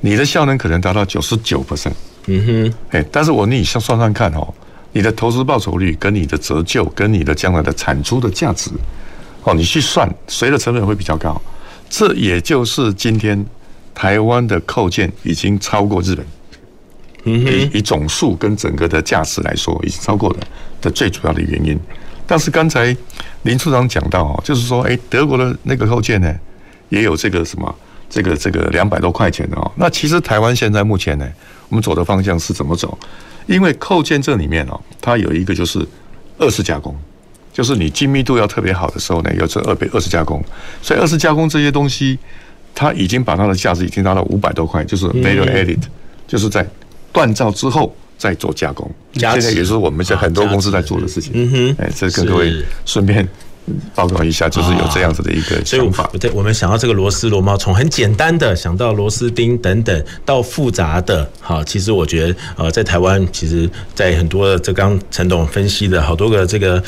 [0.01, 1.93] 你的效能可能达到九十九 percent，
[2.27, 4.53] 嗯哼，哎，但是我你算算算看哦。
[4.91, 8.71] 你的投资报酬率跟你的折旧跟你的将来的产出的价值，
[9.43, 11.39] 哦，你去算，谁的成本会比较高？
[11.89, 13.45] 这也就是今天
[13.93, 16.25] 台湾的扣件已经超过日本，
[17.25, 20.39] 嗯哼，以以总数跟整个的价值来说，已经超过了
[20.81, 21.79] 的最主要的原因。
[22.25, 22.95] 但是刚才
[23.43, 26.33] 林处长讲到哦，就是说，哎，德国的那个扣件呢，
[26.89, 27.75] 也有这个什么，
[28.09, 29.71] 这个这个两百多块钱的哦。
[29.75, 31.27] 那其实台湾现在目前呢，
[31.69, 32.97] 我们走的方向是怎么走？
[33.47, 35.85] 因为扣件这里面哦，它有一个就是
[36.37, 36.95] 二次加工，
[37.51, 40.43] 就是你精密度要特别好的时候呢，要做二倍二次加工。
[40.81, 42.17] 所以二次加工这些东西，
[42.75, 45.81] 它已经把它的价值已经达到五百多块，就是 value added，
[46.27, 46.67] 就是在
[47.13, 48.89] 锻造之后再做加工。
[49.13, 51.31] 现在也是我们在很多公司在做的事情。
[51.35, 53.27] 嗯哼，哎，这跟各位顺便。
[53.93, 56.09] 报告一下，就是有这样子的一个想法。
[56.19, 66.83] 对，我们想要这个螺丝螺帽，从很简单的想到螺丝钉等等，到复杂的，好，其实我觉得，呃，在台湾，其实，在很多的这刚陈董分析的好多个这个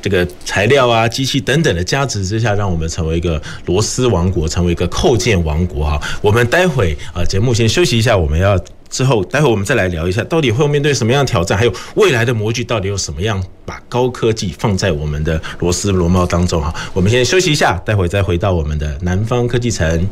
[0.00, 5.84] 这个材料啊、机器等等的加持之下，让我们成为一个螺丝王国，成为一个扣件王国。
[5.84, 8.56] 哈，我们待会啊，节目先休息一下，我们要。
[8.90, 16.74] 之后，待会我们再来聊一下，到底会面对什么样的挑战，还有未来的模具到底有什么样把高科技放在我们的螺丝螺帽当中哈。
[16.92, 20.06] 我们先休息一下，待会再回到我们的南方科技城。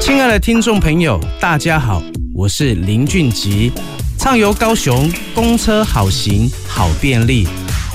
[0.00, 2.02] 亲爱的听众朋友，大家好，
[2.34, 3.70] 我是林俊吉，
[4.18, 7.46] 畅游高雄，公车好行好便利，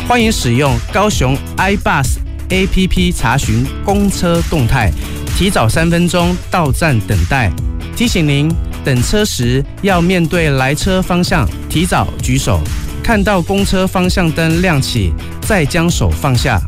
[0.07, 2.17] 欢迎使用高雄 iBus
[2.53, 4.91] APP 查询公车动态，
[5.35, 7.51] 提早三分钟到站等待。
[7.95, 8.47] 提醒您，
[8.85, 12.61] 等车时要面对来车方向，提早举手，
[13.03, 15.11] 看到公车方向灯亮起，
[15.41, 16.61] 再将手放下。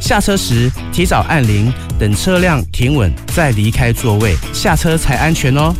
[0.00, 5.72] 下车时提早按铃，等车辆停稳再离开座位，下车才安全哦。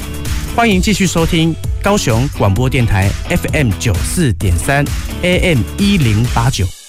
[0.55, 4.85] 欢迎继续收听高雄广播电台 FM 九四点三
[5.23, 6.80] AM 一零八九。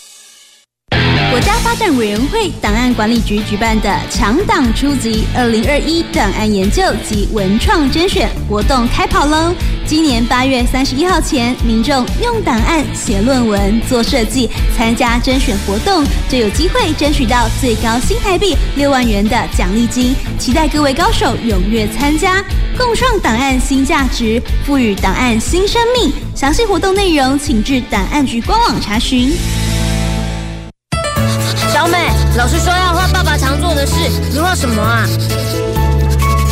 [1.41, 1.51] 家。
[1.61, 9.53] 发展委员会档案管理局举办的“强档出击”二零二一档案研究及文创甄选活动开跑喽！
[9.85, 20.13] 今年八月三十一号前，民众用档案写论文、做设计，参加甄选活动，就有机会争取到最高新台币六万元的奖励金。
[20.37, 22.43] 期待各位高手踊跃参加，
[22.77, 26.11] 共创档案新价值，赋予档案新生命。
[26.35, 29.31] 详细活动内容，请至档案局官网查询。
[31.81, 33.95] 小美，老师说要画爸爸常做的事，
[34.31, 35.03] 你画什么啊？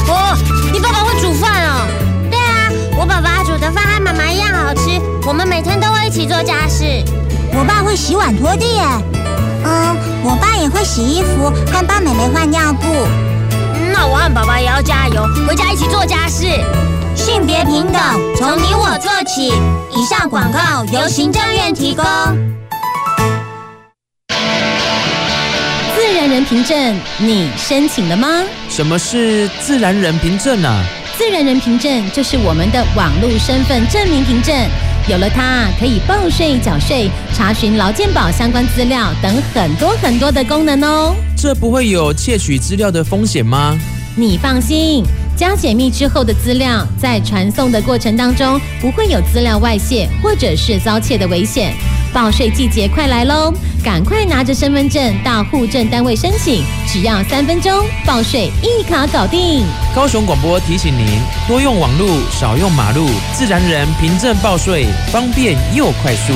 [0.07, 0.35] 哦，
[0.73, 1.85] 你爸爸会煮饭哦？
[2.31, 6.83] 对啊，我爸爸煮的饭和妈妈一样好吃，我们每天都会一起做家事。
[7.53, 8.81] 我爸会洗碗拖地耶。
[9.65, 12.87] 嗯，我爸也会洗衣服和帮妹妹换尿布。
[13.93, 16.47] 那我和爸爸也要加油，回家一起做家事。
[17.15, 18.01] 性别平等，
[18.35, 19.53] 从你我做起。
[19.95, 22.03] 以上广告由行政院提供。
[26.39, 28.29] 人凭证，你申请了吗？
[28.69, 30.69] 什么是自然人凭证呢？
[31.17, 34.55] 自然人凭证就是我们的网络身份证明凭证，
[35.09, 41.13] 有了它，可以报税、缴税、查询劳健保相关资料等很多很多的功能哦。
[41.35, 43.77] 这不会有窃取资料的风险吗？
[44.15, 45.03] 你放心。
[45.35, 51.73] 加解密之后的资料，在传送的过程当中，不会有资料外泄或者是遭窃的危险。
[52.11, 57.71] 报税季节快来喽，赶快拿着身份证到户政单位申请，只要三分钟，
[58.03, 59.63] 报税一卡搞定。
[59.95, 61.05] 高雄广播提醒您：
[61.47, 66.33] 多用网路，少用马路，自然人凭证报税方便又快速。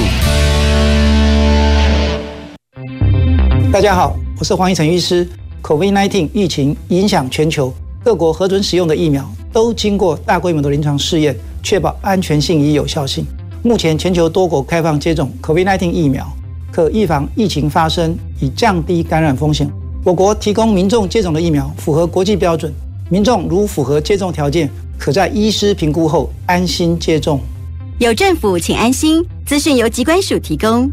[3.72, 5.28] 大家好，我是黄奕成医师。
[5.64, 7.74] COVID-19 疫情影响全球。
[8.04, 13.26] 各国核准使用的疫苗都经过大规模的临床试验，确保安全性与有效性。
[13.66, 16.28] 目前全球多国开放接种 COVID-19 疫苗，
[16.70, 19.72] 可预防疫情发生，以降低感染风险。
[20.04, 22.70] 我国提供民众接种的疫苗符合国际标准，
[23.10, 27.40] 民众如符合接种条件，可在医师评估后安心接种。
[28.00, 29.26] 有政府，请安心。
[29.46, 30.92] 资讯由疾管署提供。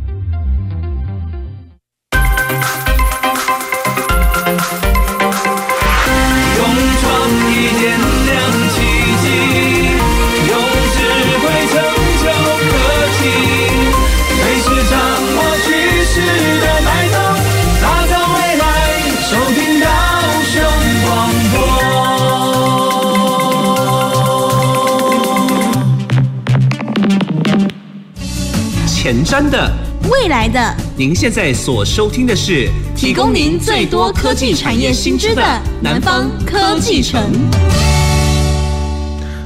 [29.30, 29.72] 真的，
[30.10, 35.42] 未来的，您现在所收听的是提供您最多科技产业新知的
[35.80, 37.30] 南方科技城。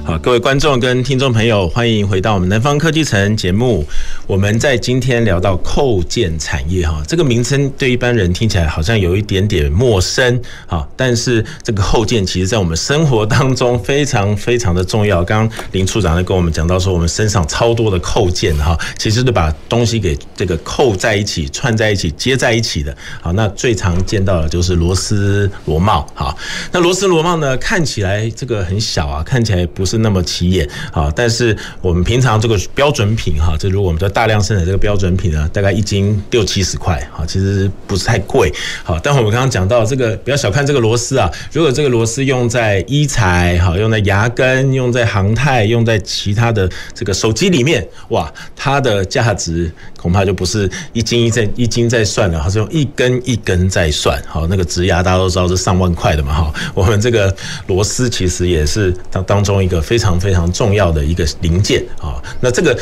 [0.02, 3.84] 好，各位观众跟听众朋友，欢迎回到我们南方科技城节目。
[4.26, 15.24] 我们在今天聊到扣件产业哈，这个名称对一般人听起来好像有一点点陌生啊，但是这个扣件其实在我们生活当中非常非常的重要。
[15.24, 22.96] 刚刚林处长在跟我们讲到说，我们身上超多的扣件哈，其实是把东西给这个扣在一起、串在一起、接在一起的。
[23.22, 26.06] 好，那最常见到的就是螺丝螺帽。
[26.14, 26.36] 哈，
[26.70, 29.94] 那螺丝螺帽呢，看起来这个很小啊，看起来不是。
[30.04, 31.10] 那么起眼啊！
[31.16, 38.50] 但是我们平常这个标准品哈，这如果我们在大量生产这个标准品呢，大概一斤六七十块哈，其实不是太贵。
[38.82, 41.30] 好，但我们刚刚讲到这个，不要小看这个螺丝啊！
[41.52, 54.20] 如果这个螺丝用在医材，好，用在牙根，用在航太，用在其他的这个手机里面，哇，它的价值恐怕就不是一斤一在一斤在算了，它是用一根一根在算。
[54.26, 56.54] 好，那个植牙大家都知道是上万块的嘛，哈。
[56.74, 57.34] 我们这个
[57.66, 59.84] 螺丝其实也是当当中一个。
[59.84, 62.74] 非常非常重要的一个零件啊，那这个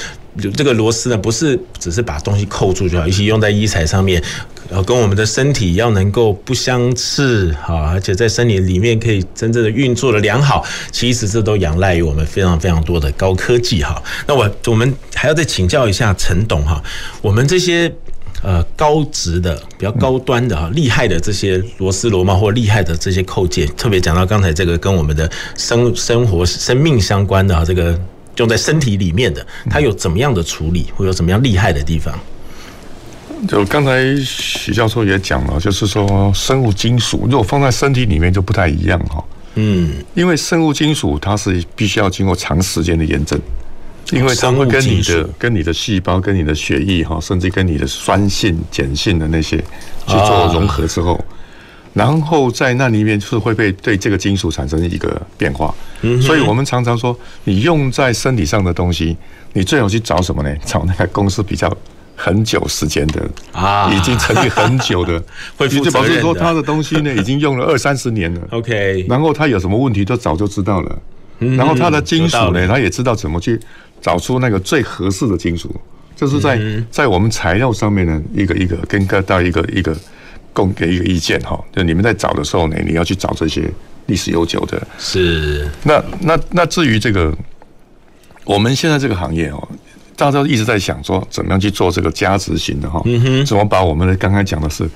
[0.54, 4.22] 这个螺丝呢，不是只是把东西扣住就好，尤其用在医材上面，
[4.70, 14.02] 呃跟我们的身体要能够不相斥啊，而且在身体里面可以真正的运作的良好，其实这都仰赖于我们非常非常多的高科技哈。
[14.26, 16.82] 那我我们还要再请教一下陈董哈，
[17.20, 17.92] 我们这些。
[18.44, 27.96] 呃，高质的、比较高端的哈，厉害的这些螺丝螺帽或厉害的这些扣件，特别讲到刚才这个跟我们的生生活、生命相关的哈，这个
[28.36, 32.18] 用在身体里面的，它有怎么样的处理，会有怎么样厉害的地方？
[33.48, 39.24] 就刚才许教授也讲了，就是说生物金属如果放在身体里面就不太一样哈。
[39.56, 43.40] 嗯，因为生物金属它是必须要经过长时间的验证。
[44.10, 51.18] 因为它会跟你的、跟你的细胞、跟你的血液哈，甚至跟你的酸性、碱性的那些去做融合之后，
[51.92, 55.74] 然后在那里面是会被对这个金属产生一个变化。
[56.20, 59.16] 所以我们常常说，你用在身体上的东西，
[59.52, 60.52] 你最好去找什么呢？
[60.64, 61.72] 找那个公司比较
[62.16, 65.22] 很久时间的啊，已经成立很久的，
[65.56, 68.40] 会就表示说他的东西呢已经用了二三十年了。
[68.50, 70.98] OK，然后他有什么问题都早就知道了。
[71.40, 73.58] 嗯、然后他的金属呢，他也知道怎么去
[74.00, 75.74] 找出那个最合适的金属，
[76.14, 79.96] 就是在、嗯、在我们材料上面呢，一个一个跟各到一个一个
[80.52, 81.58] 供给一个意见哈。
[81.74, 83.70] 就你们在找的时候呢，你要去找这些
[84.06, 84.80] 历史悠久的。
[84.98, 85.68] 是。
[85.84, 87.34] 那那那至于这个，
[88.44, 89.68] 我们现在这个行业哦。
[90.14, 93.00] 大家都一直在想说，怎么样去做这个加值型的哈？
[93.06, 94.88] 嗯怎么把我们的刚刚讲的是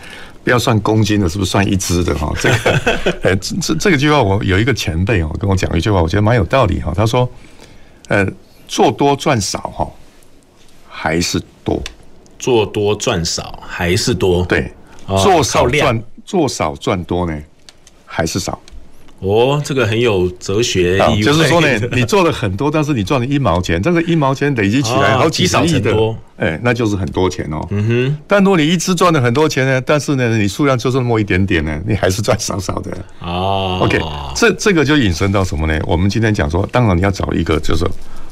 [0.45, 2.33] 不要算公斤的，是不是算一只的哈？
[2.39, 2.81] 这个，
[3.23, 6.93] 呃，这这个句话，我有一个前辈哦跟我讲一句话，我觉得蛮有道理哈。
[6.95, 7.29] 他说，
[8.09, 8.25] 呃，
[8.69, 9.91] 做多赚少哈，
[10.87, 11.83] 还是多；
[12.39, 14.45] 做多赚少还是多。
[14.45, 14.71] 对，
[15.07, 17.39] 做少赚做少赚多呢，
[18.05, 18.59] 还是少。
[19.21, 21.23] 哦，这个很有哲学意义。
[21.23, 25.97] 就是说呢， 你做了很多，但是你赚了一毛钱，这个一毛钱累积起来好几十亿的，
[26.37, 27.67] 哎，那就是很多钱哦。
[27.71, 28.19] 嗯哼。
[28.29, 32.91] 但如果你一直赚了很多钱呢，但是呢，你数量就是那么一点点呢，你还是赚少少的。
[33.21, 33.79] 哦。
[33.83, 33.99] OK，
[34.35, 35.81] 这这个就引申到什么呢？
[35.87, 37.87] 我们今天讲说，当然你要找一个就是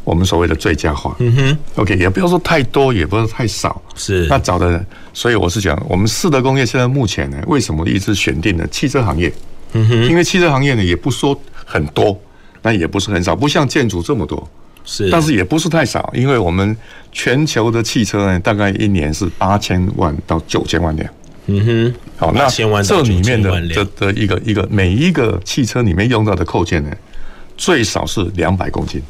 [0.05, 1.17] 我们所谓的最佳化。
[1.19, 1.59] 嗯哼。
[1.77, 3.83] OK，也不要说太多，也不要说太少。
[3.97, 4.27] 是。
[4.29, 9.33] 那找的人，所以我是讲，我们四德工业现在目前呢，为什么一直选定了汽车行业？
[9.73, 12.17] 嗯哼，因为汽车行业呢，也不说很多，
[12.63, 14.49] 那也不是很少，不像建筑这么多，
[14.85, 16.77] 是，但是也不是太少，因为我们
[17.11, 21.13] 全球的汽车呢，大概一年是八千万到九千万辆。
[21.47, 22.49] 嗯哼，好，那
[22.83, 26.91] 这里面的的的一个一个每一个汽车里面用到的扣件呢，
[27.57, 29.03] 最少是两百公斤。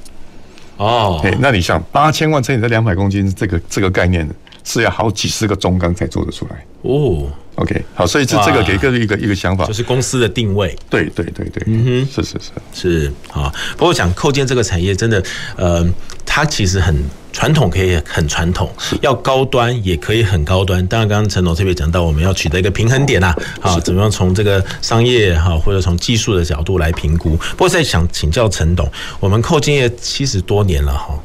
[0.77, 4.29] 哦，那你想八千万乘以这两百公斤，这个这个概念
[4.65, 6.65] 是要好几十个中钢才做得出来。
[6.83, 7.29] 哦。
[7.57, 10.77] OK，好，所以这这个给各位一个一个想法，就是公司的定位。
[10.91, 13.55] 对对对对，嗯哼，是是是是啊。
[13.77, 15.23] 不过讲扣件这个产业，真的，
[15.55, 15.89] 呃，
[16.27, 16.93] 它其实很
[17.33, 18.67] 传统，可以很传统；
[19.03, 20.85] 要高端也可以很高端。
[20.89, 27.37] 当然，刚刚陈总特别讲到，我们要取得一个平衡点啊，啊，怎么样从这个商业哈，或者从技术的角度来评估。
[27.53, 28.91] 不过，在想请教陈董，
[29.21, 31.17] 我们扣件业七十多年了哈。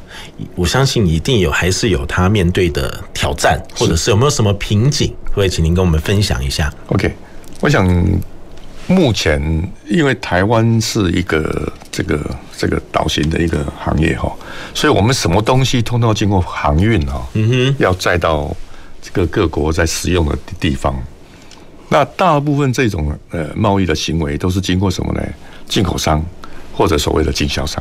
[0.54, 5.14] 我相信一定有，还是有他面对的挑战，或者是有没有什么瓶颈？
[5.32, 6.72] 会请您跟我们分享一下。
[6.88, 7.14] OK，
[7.60, 7.86] 我想
[8.86, 9.40] 目前
[9.88, 12.18] 因为台湾是一个这个
[12.56, 14.34] 这个岛型的一个行业哈，
[14.74, 18.54] 所以我们什么东西通通要经过航运哈，嗯哼，要载到
[19.00, 20.94] 这个各国在使用的地方。
[21.88, 25.22] 那大部分这种呃贸易的行为都是经过什么呢？
[25.68, 26.24] 进口商
[26.72, 27.80] 或者所谓的经销商，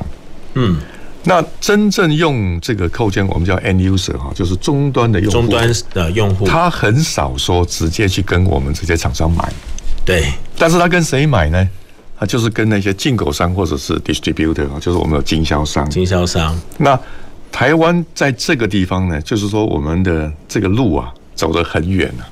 [0.54, 0.80] 嗯。
[1.24, 5.40] 那真正用这个扣件，我们叫 end user 哈，就是终端的用户。
[5.40, 9.52] 终端的用户，他很少说直接去跟我们这些厂商买。
[10.06, 11.70] 对，但是他跟谁买呢？
[12.18, 15.90] 他就是跟那些进口商或者是 distributor 啊，就是我们的经销商。
[15.90, 16.58] 经销商。
[16.78, 17.00] 那
[17.52, 22.28] 台湾在这个地方呢，就是说我们的这个路啊，走得很远了，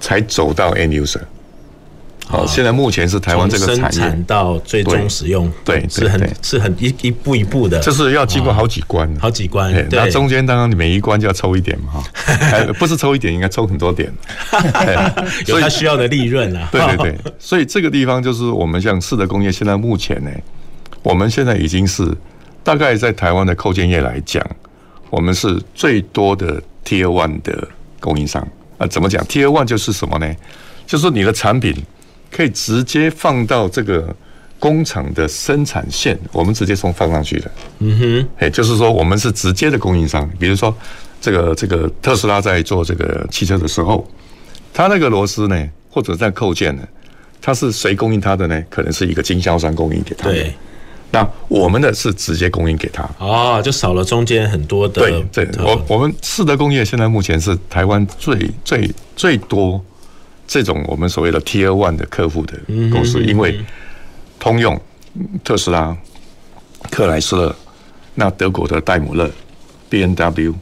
[0.00, 1.20] 才走到 end user。
[2.26, 9.72] 好，现在目前是台湾这个产业生产到最终使用，对，是很是很一一步一步的，就是要经过好几关，好几关。
[9.90, 14.10] 那中间当然你每一关就要抽一点嘛， 哈，不是抽一点，应该抽很多点，
[15.46, 16.68] 有它需要的利润啊。
[16.72, 20.30] 对对对， 所以这个地方就是我们像四德工业，现在目前呢，
[21.02, 22.10] 我们现在已经是
[22.62, 24.42] 大概在台湾的扣件业来讲，
[25.10, 27.68] 我们是最多的 Tier One 的
[28.00, 28.42] 供应商
[28.78, 28.86] 啊。
[28.86, 30.34] 怎么讲？Tier One 就是什么呢？
[30.86, 31.76] 就是你的产品。
[32.34, 34.14] 可以直接放到这个
[34.58, 37.50] 工厂的生产线，我们直接从放上去的。
[37.78, 40.28] 嗯哼，哎，就是说我们是直接的供应商。
[40.36, 40.74] 比如说，
[41.20, 44.04] 这个这个特斯拉在做这个汽车的时候，
[44.72, 46.82] 它那个螺丝呢，或者在扣件呢，
[47.40, 48.60] 它是谁供应它的呢？
[48.68, 50.34] 可能是一个经销商供应给他的。
[50.34, 50.52] 对，
[51.12, 53.08] 那我们的是直接供应给他。
[53.18, 55.02] 哦，就少了中间很多的。
[55.30, 59.80] 对，对，我我们四德工业现在目前是台湾最最最多。
[60.46, 62.58] 这种我们所谓的 Tier One 的客户的
[62.90, 63.64] 公司，因为
[64.38, 64.80] 通用、
[65.42, 65.96] 特斯拉、
[66.90, 67.56] 克莱斯勒，
[68.14, 69.30] 那德国的戴姆勒、
[69.88, 70.54] B N W、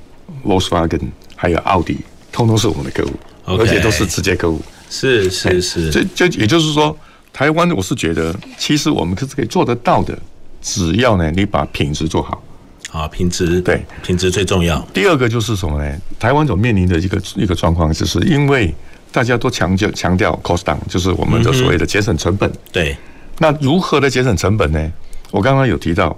[0.44, 1.98] Volkswagen 还有奥迪，
[2.30, 3.12] 通通是我们的客户，
[3.44, 4.60] 而且都是直接客户。
[4.88, 6.96] 是是是，这这也就是说，
[7.32, 10.16] 台湾我是觉得，其实我们可是可以做得到的，
[10.60, 12.42] 只要呢你把品质做好。
[12.90, 14.78] 啊，品质对，品质最重要。
[14.92, 15.98] 第二个就是什么呢？
[16.20, 18.74] 台湾所面临的一个一个状况，就是因为
[19.12, 22.50] 大家都强调强调 cost down，就是我们的所谓的节省成本。
[22.50, 22.96] 嗯、对，
[23.38, 24.90] 那如何的节省成本呢？
[25.30, 26.16] 我刚刚有提到，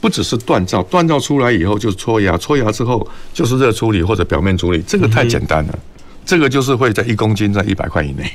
[0.00, 5.72] 不只是锻造，锻造出来以后就是搓牙，搓牙之后就是热处理或者表面处理，这个太简单了。
[5.72, 5.80] 嗯、
[6.24, 8.30] 这个就是会在一公斤在一百块以内。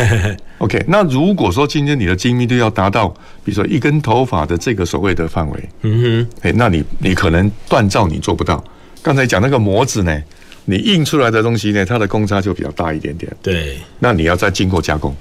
[0.58, 3.08] OK，那如果说今天你的精密度要达到，
[3.44, 8.62] 比如说一根头发的这个所谓的范围，嗯哼，哎，那你你可能锻造你做不到。
[9.02, 10.22] 刚才讲那个模子呢？
[10.66, 13.34] 你印出来的东西呢，它的公差就比较大一点点。
[13.40, 15.14] 对，那你要再经过加工，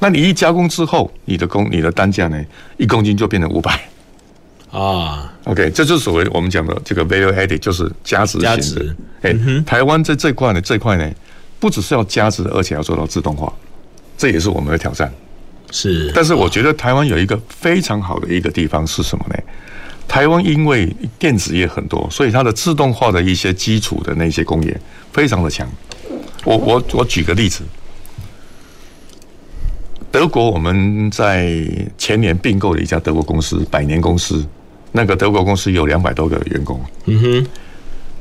[0.00, 2.44] 那你一加工之后，你的工你的单价呢，
[2.76, 3.80] 一公斤就变成五百。
[4.72, 8.56] 啊，OK，这就是所谓我们讲的这个 value added，就是加值型的。
[8.56, 8.96] 加值。
[9.22, 11.10] 哎、嗯，台湾在这块呢，这块呢，
[11.60, 13.50] 不只是要加值，而且要做到自动化，
[14.18, 15.10] 这也是我们的挑战。
[15.70, 16.10] 是。
[16.12, 19.36] 但是我觉得台湾有一个非常好的一个地方是什么呢？
[20.08, 24.80] 台湾因为电子业很多，所以它的自动化的一些基础的那些工业
[25.12, 25.68] 非常的强。
[26.44, 27.62] 我我我举个例子，
[30.10, 31.56] 德国我们在
[31.98, 34.44] 前年并购了一家德国公司，百年公司。
[34.92, 37.46] 那个德国公司有两百多个员工，嗯哼，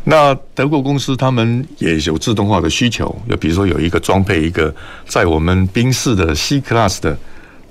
[0.04, 4.76] 那德国公司他们也有自动化的需求，就比如说有一个装配一个
[5.08, 7.18] 在我们宾士的 C Class 的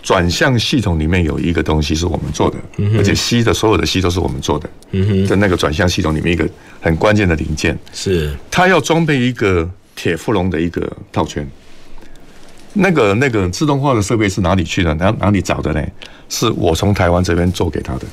[0.04, 2.58] 转向系统里面有一个东西是我们做的，
[2.98, 6.46] 而且 C 的所有的吸都是我们做的，嗯哼，在那个转向系统里面一个
[6.78, 11.48] 很关键的零件是，它要装备一个铁氟龙的一个套圈，
[12.74, 14.92] 那个那个自动化的设备是哪里去的？
[14.96, 15.82] 哪哪里找的呢？
[16.28, 18.06] 是我从台湾这边做给他的。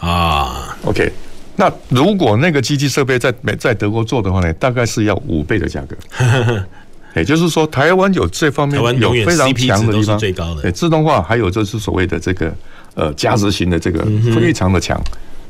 [0.00, 1.08] 啊，OK，
[1.54, 5.96] 那如果那个机器设备在美在德国做的话呢，大概是要五倍的价格。
[7.14, 12.54] 也就是说，台湾有这方面有非常强的地方，最高自动化还有就是所谓的这个
[12.94, 14.04] 呃价值型的这个
[14.34, 15.00] 非常的强，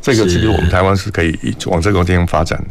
[0.00, 1.36] 这个其实我们台湾是可以
[1.66, 2.62] 往这个地方发展。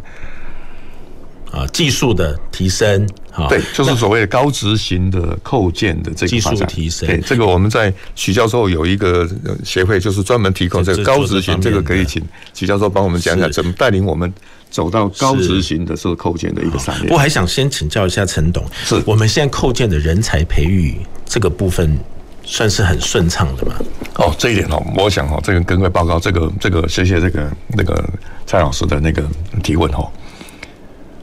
[1.51, 3.05] 啊，技术的提升，
[3.49, 7.05] 对，就是所谓的高值型的扣件的这个技术提升。
[7.05, 9.29] 对，这个我们在许教授有一个
[9.61, 12.23] 协会，就是专门提供这个高值型，这个可以请
[12.53, 14.33] 许教授帮我们讲讲，怎么带领我们
[14.69, 17.09] 走到高值型的这个扣件的一个产业。
[17.11, 20.95] 我还想先请教一下陈董，是我们现在扣件的人才培育
[21.25, 21.99] 这个部分
[22.45, 23.75] 算是很顺畅的吗？
[24.15, 28.09] 哦，这一点哦，我想哦，这个跟各位报告，这个这个谢谢这个那个
[28.45, 29.21] 蔡老师的那个
[29.61, 30.09] 提问哦。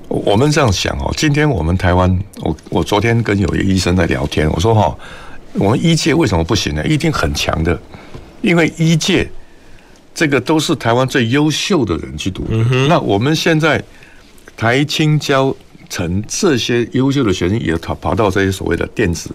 [0.08, 4.96] 我们这样想哦，今天我们台湾，我我昨天跟有一个医生在聊天，我说哈，
[5.52, 6.84] 我们医界为什么不行呢？
[6.86, 7.78] 一定很强的，
[8.40, 9.30] 因为医界
[10.14, 12.46] 这个都是台湾最优秀的人去读。
[12.88, 13.82] 那我们现在
[14.56, 15.54] 台青交
[15.90, 19.30] 成这些优秀的学生也跑跑到这些所谓的电子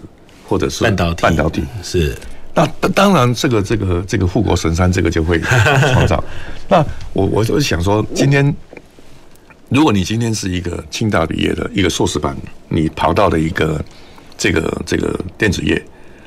[0.48, 2.16] 或者是半导体，半导体是。
[2.52, 6.22] 那当然，这个这个这个护国神山，这个就会创造。
[6.68, 8.52] 那我我就想说，今天。
[9.70, 12.36] 如果你今天是一个清大毕业的一个硕士班，
[12.68, 13.82] 你跑到了一个
[14.36, 15.82] 这个这个电子业，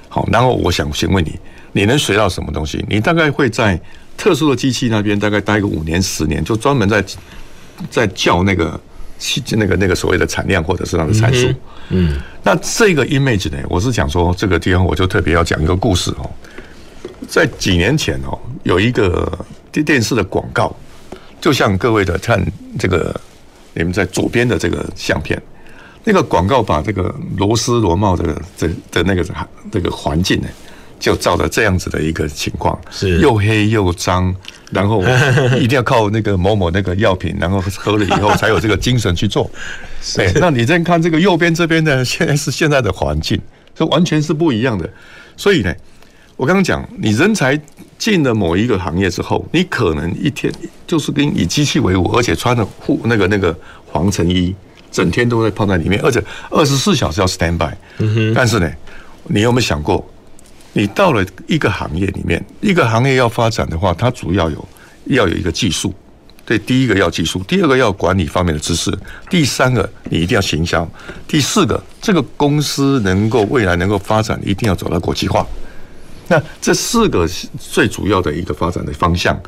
[0.10, 1.40] 好，然后我想先问你，
[1.72, 2.84] 你能学到什么东西？
[2.90, 3.80] 你大概会在
[4.18, 7.04] 特殊的机器那边大概待个五年十年，就专门在
[7.90, 8.78] 在教那个
[9.52, 11.48] 那个那个所谓的产量或者是它的参数。
[11.90, 16.30] 嗯，那这个 image 呢，我是讲说这个地方我就特别要讲一个故事哦，
[17.30, 19.32] 在几年前哦，有一个
[19.72, 20.76] 电电视的广告，
[21.40, 22.44] 就像各位的看
[22.78, 23.16] 这个。
[23.78, 25.40] 你们在左边的这个相片，
[26.04, 29.24] 那个广告把这个螺丝螺帽的这的那个
[29.72, 30.48] 这个环境呢，
[31.00, 34.36] 就照着这样子的一个情况，是又黑又脏，
[34.72, 35.04] 然后
[35.62, 39.50] 一定要靠那个某某那个药品，然后喝了以后才有这个精神去做。
[40.16, 43.40] 对，那你再看这个右边这边呢，现在是现在的环境，
[43.76, 44.90] 这完全是不一样的。
[45.36, 45.72] 所以呢，
[46.36, 47.60] 我刚刚讲，你人才。
[47.98, 50.54] 进了某一个行业之后，你可能一天
[50.86, 53.58] 就是跟以机器为伍，而且穿着护那个那个
[53.91, 54.54] 防尘衣，
[54.91, 57.74] 整天都在泡在里面，而且二十四小时要 stand by。
[57.98, 58.34] 嗯哼。
[58.34, 58.72] 但是呢，
[59.26, 60.08] 你有没有想过，
[60.74, 64.68] 你到了一个行业里面，一个行业要发展的话，它主要有
[65.06, 65.93] 要有一个技术。
[66.45, 68.89] 对，第一个要技术，第二个要管理方面的知识，
[69.30, 70.89] 第三个你一定要行销，
[71.28, 75.45] 第四个这个公司能够未来能够发展，一定要走到国际化。
[76.28, 79.40] 那这四个最主要的一个发展的方向，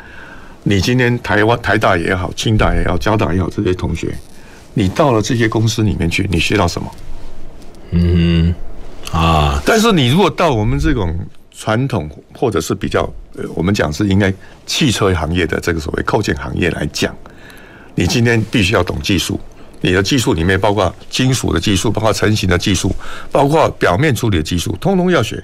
[0.64, 4.14] 你今天台湾台大也好，清大也好，交大也好，这些同学，
[4.74, 6.92] 你到了这些公司里面去，你学到什么？
[7.92, 8.54] 嗯
[9.12, 11.18] 啊，但是你如果到我们这种
[11.52, 13.02] 传统或者是比较，
[13.36, 14.32] 呃，我们讲是应该
[14.66, 17.16] 汽车行业的这个所谓扣件行业来讲，
[17.96, 19.40] 你今天必须要懂技术，
[19.82, 22.96] 你的技术里面包括金属的技术，包括成型的技术，
[23.32, 25.44] 包括表面处理的技术，通通要学。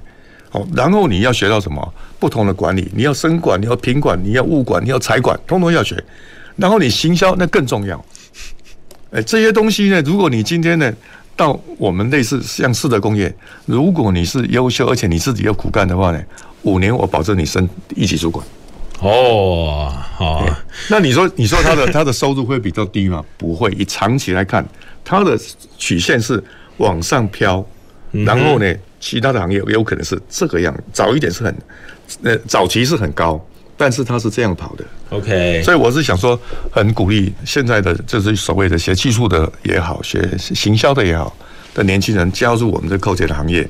[0.76, 1.94] 然后你要学到什么？
[2.20, 6.02] 不同的管理，你要生管，你要品管，你要物管，你要财管，通通要学。
[6.56, 8.04] 然后你行销那更重要。
[9.12, 10.92] 哎，这些东西呢，如果你今天呢
[11.36, 13.34] 到我们类似像四德工业，
[13.66, 16.22] 如果你是优秀，而且你自己要苦干的话呢，
[16.64, 18.46] 五年我保证你升一级主管。
[19.02, 20.46] 哦，好。
[20.90, 23.24] 那你说，你说他的 他的收入会比较低吗？
[23.38, 24.66] 不会，以长期来看，
[25.04, 25.38] 他的
[25.78, 26.42] 曲线是
[26.78, 27.64] 往上飘。
[28.12, 31.56] 然后呢，其他的行业也有可能是这个样，早一点是很，
[32.24, 33.40] 呃，早期是很高，
[33.78, 34.86] 但是它是这样跑的。
[35.10, 36.40] OK，所以我是想说，
[36.72, 41.36] 很鼓励现在的就是所谓的学技术的也好，学行销的也好
[41.74, 43.68] 的年轻人加入我们这扣钱的行业。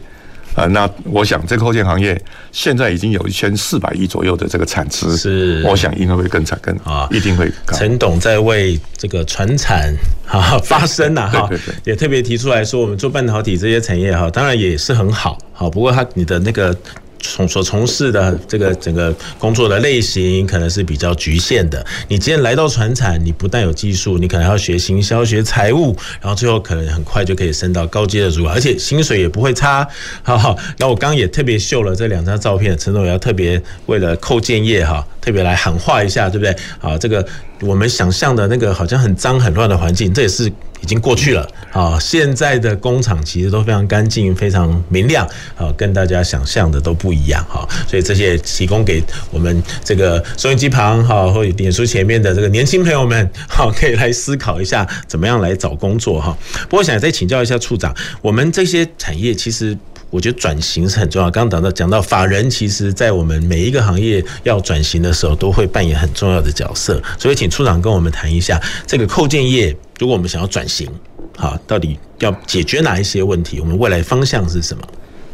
[0.56, 2.20] 啊，那我想这个后建行业
[2.52, 7.52] 现在已经有一千四百亿左右的这个产值，是，我想应该会更产更啊，一定会。
[7.74, 9.94] 陈董在为这个传产
[10.28, 11.50] 啊 发声呐哈，
[11.84, 16.76] 也特别提出来说，我们做半导体这些产业哈，当然也是很好，好，不过他你的那个。
[17.20, 21.86] 从所从事的这个整个工作的类型可能是比较局限的。
[22.08, 29.88] 你今天来到船产，你不但有技术，你可能要学行销、学财务，然后最后可能很快就可以升到高阶的主管，而且薪水也不会差。
[30.24, 36.56] 好好，那我刚刚也特别秀了这两张照片，陈总也要特别为了扣件业哈，特别来喊话一下，对不对？
[36.80, 37.26] 好，这个
[37.62, 40.52] 我们想象的那个好像很脏很乱的环境，这也是。
[40.86, 41.98] 已经过去了啊！
[42.00, 45.28] 现在的工厂其实都非常干净、非常明亮
[45.58, 47.68] 啊，跟大家想象的都不一样哈。
[47.88, 56.38] 所以这些提供给我们这个收音机旁哈，或者脸书前面的这个年轻朋友们，哈，可以来思考一下怎么样来找工作哈。
[56.70, 59.76] 不过，想再请教一下处长，我们这些产业其实
[60.16, 61.30] 我觉得转型是很重要。
[61.30, 67.04] 刚刚讲到讲到法人，其实在我们每一个行业要转型的时候，都会扮演很重要的角色。
[67.20, 68.58] 所以，请处长跟我们谈一下
[68.88, 69.76] 这个扣件业。
[70.00, 70.90] 如果我们想要转型，
[71.36, 73.60] 好，到底要解决哪一些问题？
[73.60, 74.84] 我们未来方向是什么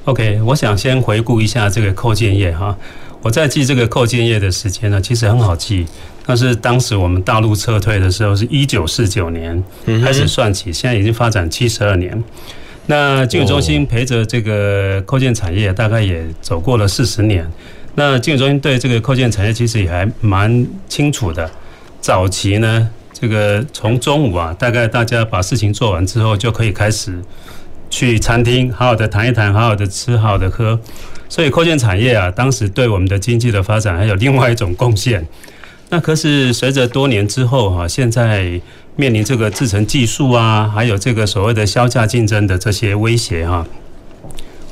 [0.06, 2.76] ？OK，我想先回顾一下这个扣件业哈。
[3.22, 5.86] 我在记这个扣件业的时间呢，其实很好记，
[6.26, 9.64] 但是当时我们大陆撤退的时候是一九四九年
[10.04, 12.24] 开始算起，现在已经发展七十二年。
[12.92, 17.50] 那金融中心陪着这个扣件产业，大概也走过了四十年。
[17.96, 21.50] 那金融中心对这个扣件产业其实也还蛮清楚的。
[22.02, 22.90] 早期呢。
[23.14, 27.14] 这个从中午啊，大概大家把事情做完之后，就可以开始
[27.88, 30.80] 去餐厅好好的谈一谈，好好的吃，好好的喝。
[31.30, 35.24] 所以扣件产业啊，当时对我们的经济的发展还有另外一种贡献。
[35.90, 38.60] 那可是随着多年之后哈，现在
[38.96, 43.66] 面临这个制程技术啊，还有这个所谓的销价竞争的这些威胁哈，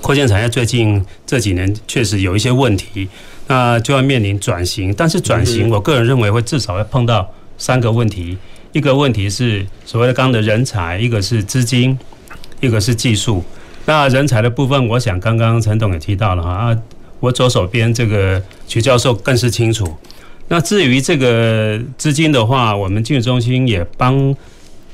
[0.02, 3.08] 扩建产业最近这几年确实有一些问题，
[3.48, 4.94] 那就要面临转型。
[4.94, 7.34] 但是转型，我个人认为会至少要碰到。
[7.62, 8.38] 三个问题，
[8.72, 12.00] 一个问题是所谓的刚刚的人才，一个是资金，
[12.62, 13.44] 一个是技术。
[13.84, 16.78] 那人才的部分，我想刚刚陈董也提到了哈啊，
[17.20, 19.94] 我左手边这个徐教授更是清楚。
[20.50, 24.36] 那至于这个资金的话，我们金融中心也帮。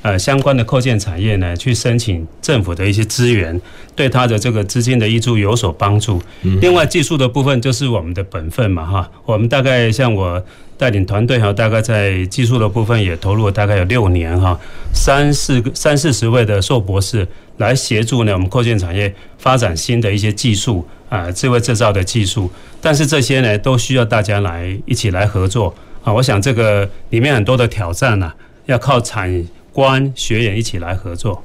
[0.02, 3.60] 呃，相关的扣件产业呢，去申请政府的一些资源，
[3.96, 6.22] 对它的这个资金的挹注有所帮助。
[6.62, 9.12] 另外，技术的部分就是我们的本分嘛，哈。
[9.26, 10.40] 我们大概像我
[10.78, 14.56] 带领团队哈，大概在技术的部分也投入了大概有六年哈，
[14.94, 17.28] 三四个三四十位的硕博士
[17.58, 22.50] 来协助呢，我们扣件产业发展新的一些技术啊，智慧制造的技术。
[22.82, 26.14] 但是这些呢，都需要大家来一起来合作啊。
[26.14, 28.32] 我想这个里面很多的挑战呢，
[28.66, 29.46] 要靠产。
[29.76, 31.44] 官学员一起来合作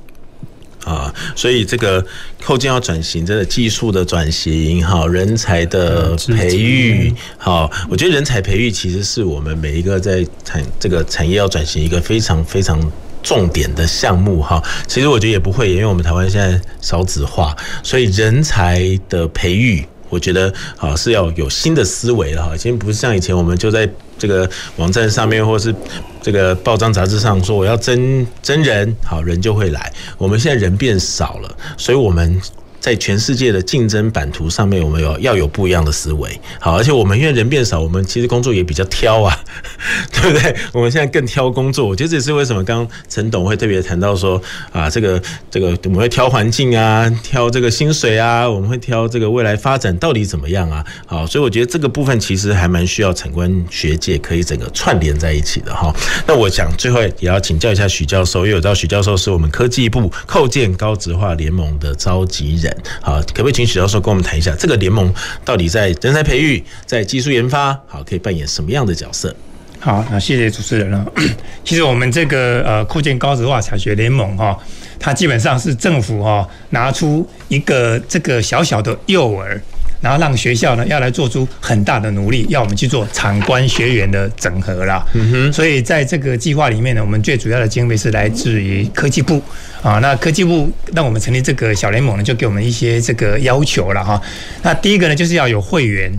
[0.85, 2.07] 啊，所以这个
[2.41, 12.81] 后件要转型，真的技术的转型，好人才的培育，好，我觉得人才培育其实是我们每一个在产这个产业要转型一个非常非常
[13.23, 14.63] 重点的项目哈。
[14.87, 22.55] 其实我觉得也不会，因为我们台湾现在少子化，所以人才的培育，我觉得啊是要有新的思维了哈。
[22.55, 23.89] 已经不是像以前我们就在。
[24.21, 24.47] 这个
[24.77, 25.75] 网站上面，或是
[26.21, 29.91] 这个报章杂志上说，我要真真人，好，人就会来。
[30.19, 32.39] 我们现在人变少了，所以我们。
[32.81, 36.41] 在全世界的竞争版图上面，我们有要有不一样的思维。
[36.59, 39.39] 好，而且我们因为人变少，我们其实工作也比较挑啊，
[40.13, 40.57] 对不对？
[40.73, 44.41] 我们现在更挑工作，我觉得这也是为什么刚陈董会特别谈到说
[44.73, 50.85] 啊，这个这个我们会挑环境啊，挑这个薪水啊，我们会挑这个未来发展到底怎么样啊？
[51.07, 55.95] 好，所以我觉得这个部分其实还蛮需要产官学界可以整个串联在一起的哈。
[56.27, 62.70] 那我想最后也要请教一下许教授，因为我知道许教授是我们科技部扣建高职化联盟的召集人。
[63.01, 65.13] 好，可不可以请许教授跟我们谈一下这个联盟
[65.45, 69.35] 到底在人才培育、在技术研发，好，可以扮演什么样的角色？
[69.79, 71.07] 好，那谢谢主持人了。
[71.65, 74.59] 其实我们这个呃扩建高职化产学联盟哈，
[74.99, 79.59] 它基本上是政府哈拿出一个这个小小的诱饵。
[80.01, 85.05] 然后让学校呢要来做出很大的努力，要我们去做场官学员的整合啦。
[85.15, 85.53] 嗯哼。
[85.53, 89.43] 所以在这个计划里面呢，我们最主要的经费是来自于科技部
[89.83, 89.99] 啊。
[89.99, 94.21] 那科技部让我们成立这个小联盟呢，就给我们一些这个要求了哈。
[94.63, 96.11] 那第一个呢，就是要有会员。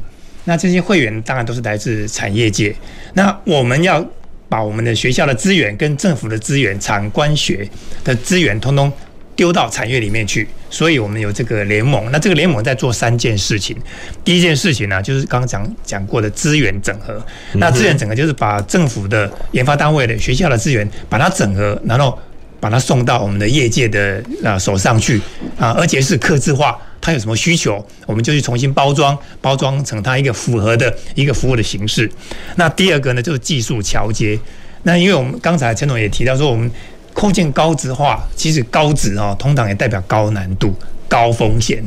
[0.45, 2.75] 那这些会员当然都是来自产业界。
[3.13, 4.03] 那我们要
[4.49, 7.69] 把我们的学校的资源跟政府的资源、场官学
[8.03, 8.91] 的资源，通通。
[9.41, 12.11] 丢到产业里面去，所以我们有这个联盟。
[12.11, 13.75] 那这个联盟在做三件事情。
[14.23, 17.19] 第一件事情呢，就是刚刚讲讲过的资源整合。
[17.53, 22.15] 那资源整合就是把政府的研发单位的学校的资源，把它整合，然后
[22.59, 25.19] 把它送到我们的业界的啊手上去
[25.57, 26.79] 啊，而且是客制化。
[27.01, 32.07] 它有什么需求，我们就去重新包装，包装成它一个符合的一个服务的形式。
[32.57, 34.37] 那第二个呢，就是技术桥接。
[34.83, 36.69] 那因为我们刚才陈总也提到说，我们
[37.13, 40.73] 构建高值化，其实高值哦，通常也代表高难度、
[41.07, 41.83] 高风险。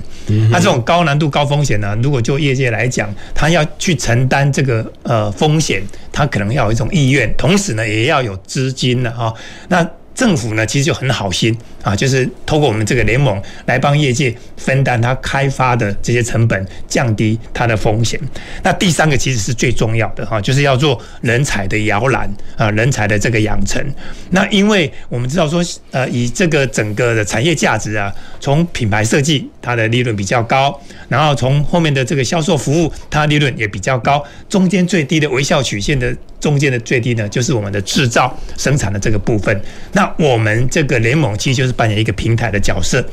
[0.50, 9.32] 那这种高难度、高风险呢，如果就业界来讲，他要去承担这个呃风险，他可能要有一种意愿，同时呢，也要有资金的哈。
[9.68, 18.18] 那政府呢，其实就很好心啊，就是透过我们这个联盟来帮业界分担它开发的这些成本，降低它的风险。
[18.62, 23.84] 那第三个其实是最重要的哈，就是要做人才的摇篮啊，人才的这个养成。
[24.30, 36.16] 那因为我们知道说，呃，以这个整个的产业价值啊，从品牌设计它的利润比较高，然后从后面的这个销售服务，它利润也比较高，中间最低的微笑曲线的。
[36.40, 39.58] 中间的最低呢，就是我们的制造生产的这个部分。
[39.92, 43.04] 那我们这个联盟其实就是扮演一个平台的角色。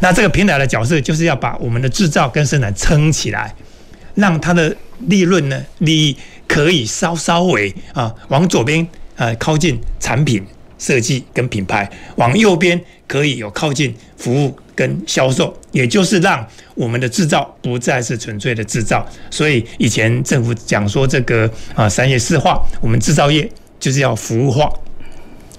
[0.00, 3.54] 那这个平台的角色就是要把我们的制造跟生产撑起来，
[4.14, 4.74] 让它的
[5.06, 8.86] 利润呢，利益可以稍稍微啊往左边
[9.16, 10.44] 啊靠近产品
[10.78, 19.06] 设计跟品牌，往右边可以有靠近服务跟销售，也就是让我们的制造不再是纯粹的制造。
[19.30, 23.46] 所以以前政府讲说这个啊三业四化，我们制造业
[23.78, 24.70] 就是要服务化，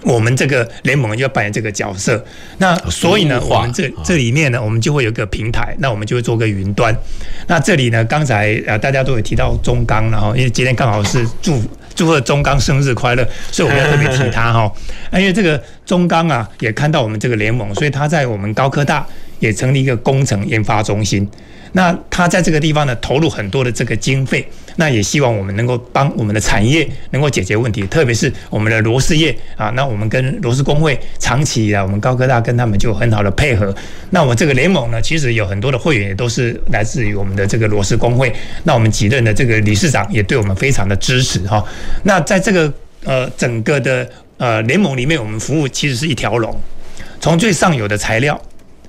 [0.04, 2.24] 我们这个联盟要扮演这个角色。
[2.58, 6.96] 那所以呢，我们这这里面呢，我们就会有个平台，那我们就会做个云端。
[7.48, 11.62] 那这里呢，刚才啊大家都有提到中钢，然后因为今天刚好是祝。
[11.94, 14.72] 祝贺中钢生日快乐，所以我们要特别提他哈。
[15.12, 19.06] 因为这个中钢啊，也看到我们这个联盟，所以他在我们高科大
[19.40, 21.30] 也成立一个工程研发中心。
[21.74, 24.50] 那他在这个地方呢，投入很多的这个经费，
[24.82, 29.70] 那也希望我们能够帮我们的产业能够解决问题，特别是我们的螺丝业啊。
[29.76, 33.72] 那我们跟螺丝工会长期以来，我们高科大跟他们就很好的配合。
[34.10, 38.34] 那我们这个联盟呢，其实有很多的会员也都是来自于我们的这个螺丝工会。
[38.64, 41.64] 那我们几任的这个理事长也对我们非常的支持哈。
[42.02, 42.74] 那在这个
[43.04, 46.60] 呃整个的呃联盟里面，我们服务其实是一条龙，
[47.20, 48.42] 从最上游的材料，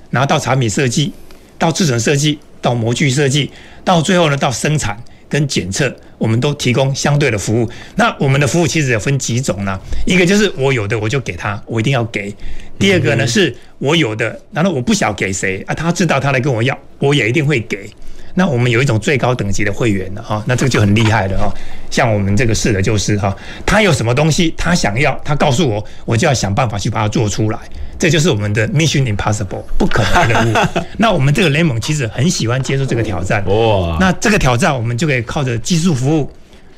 [0.09, 1.13] 然后到产品设计，
[1.59, 2.39] 到制成设计。
[2.63, 3.51] 到模具设计，
[3.85, 4.97] 到最后呢，到生产
[5.33, 7.67] 跟检测，我们都提供相对的服务。
[7.97, 9.81] 那我们的服务其实也分几种呢？
[10.05, 12.31] 一个就是我有的我就给他，我一定要给；
[12.79, 15.75] 第二个呢，是我有的，然后我不想给谁啊？
[15.75, 17.89] 他知道他来跟我要，我也一定会给。
[18.35, 21.53] 那我们有一种最高等级的会员了哈，那这个就很厉害了哈。
[21.91, 27.59] 像我们这个是的，就是哈，他有什么东西他想要，他告诉我，我就要想办法去把它做出来。
[27.99, 30.69] 这就是我们的 Mission Impossible 不可能的任务。
[30.99, 33.45] 那我们这个联盟其实很喜欢接受这个挑战。
[33.47, 33.97] 哇！
[34.01, 36.29] 那这个挑战，我们就可以靠着技术服务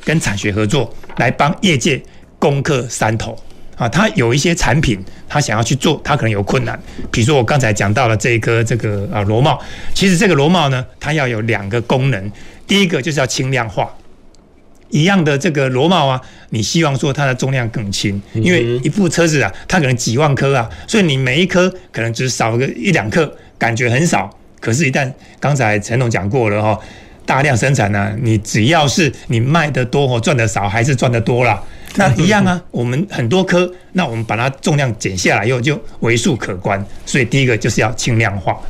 [0.04, 2.02] 跟产学合作来帮业界
[2.38, 3.34] 攻克山头。
[3.76, 6.80] 啊，他有一些产品，他想要去做，他可能有困难。
[7.10, 9.60] 比如说我刚才讲到了这一颗这个啊螺帽，
[9.94, 12.32] 其实这个螺帽呢，它要有两个功能。
[12.66, 13.92] 第一个就是要轻量化，
[14.90, 16.20] 一样的这个螺帽啊，
[16.50, 24.30] 你希望说它的重量更轻，因为一部车子啊，它可能几万颗啊，所以你每一颗可能只少个一两克，感觉很少。
[24.60, 26.78] 可是，一旦刚才陈总讲过了哈，
[27.26, 31.62] 大量生产呢，你只要是你卖的多或赚的少，还是赚的多啦。
[31.96, 36.84] 那一样啊，我们很多颗，那我们把它重量减下来以后就为数可观。
[37.06, 38.60] 所以第一个就是要轻量化，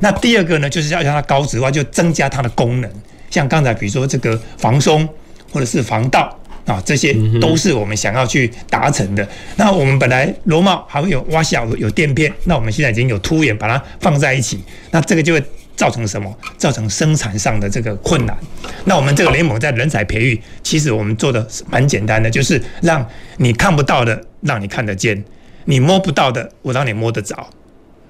[0.00, 2.90] 那第二个呢，就是要让它高质化，就增加它的功能。
[3.30, 5.08] 像刚才比如说这个防松
[5.52, 9.28] 或者是防盗啊，这些都是我们想要去达成的。
[9.56, 15.42] 那我们本来螺帽还会有挖小有垫片，那我们现在已经有凸眼把它放在一起，那这个就会。
[15.80, 16.30] 造成什么？
[16.58, 18.36] 造成生产上的这个困难。
[18.84, 23.02] 那我们这个联盟在人才培育，其实我们做的蛮简单的，就是让
[23.38, 25.16] 你看不到的，让你看得见；
[25.64, 27.34] 你摸不到的，我让你摸得着。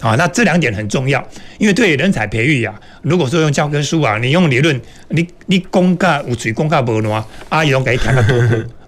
[0.01, 1.25] 啊，那这两点很重要，
[1.59, 8.35] 因为对于人才培育呀，如果说用教科书啊，你用理论，你你讲个有嘴讲个无烂，阿姨拢给你听个多，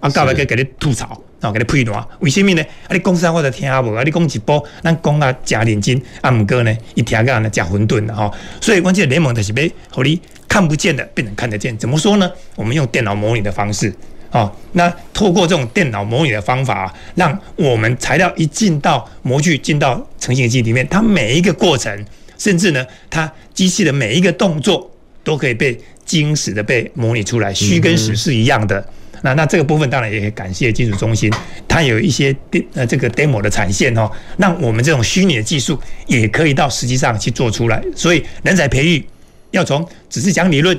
[0.01, 1.17] 啊，教来给给你吐槽。
[1.43, 2.61] 哦，给你配暖，为什么呢？
[2.87, 8.31] 啊，你讲啥我都听无，啊，你讲一波，咱讲啊真认真，啊，毋过呢，一听个呢假混沌的哈。
[8.61, 11.77] 所以，关键联盟的是要，互你看不见的变成看得见。
[11.77, 12.31] 怎么说呢？
[12.55, 13.93] 我们用电脑模拟的方式，
[14.31, 22.05] 啊，那透过这种电脑模拟的方法，让我们材料一进到模具，进到成型机里面，它每一个过程，
[22.37, 24.89] 甚至呢，它机器的每一个动作，
[25.25, 28.87] 都可以被精实的被模拟出来，虚跟实是一样的。
[29.23, 31.31] 那那这个部分当然也感谢技术中心，
[31.67, 32.35] 它有一些
[32.73, 37.81] 呃这个 demo 的产线哦，让我们这种虚拟的技术也可以到实际上去做出来。
[37.95, 39.03] 所以人才培育
[39.51, 40.77] 要从只是讲理论，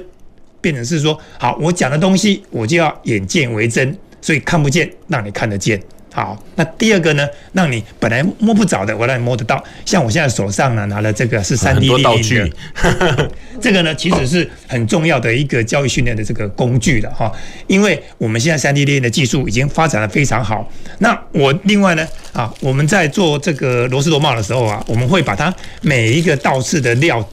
[0.61, 5.83] 变成是说，好，我讲的东西我就要眼见为真，所以看不见让你看得见。
[6.15, 9.61] 好，那第二个呢，让你本来摸不着的，我让你摸得到。
[9.85, 17.33] 像我现在手上呢拿了这个是三 D 列印的， 这个呢其实是很重要的一个教育训练的这个工具了哈。
[17.67, 20.71] 因为我们现在三 D 列印的技术已经发展的非常好。
[21.01, 25.53] 那我另外呢啊，我们在做这个螺丝螺帽的时候啊，我们会把它
[25.83, 27.29] 每一个倒刺的料，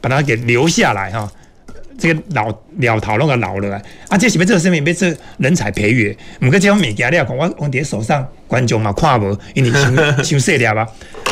[0.00, 1.30] 把它给留下来哈。
[1.98, 4.76] 这个老鸟头那个老了啊，这是要做什么？
[4.76, 6.16] 要做人才培育。
[6.40, 10.74] 唔过这种物件你要看我我伫手上，观众嘛看无，因为伤伤细粒啊。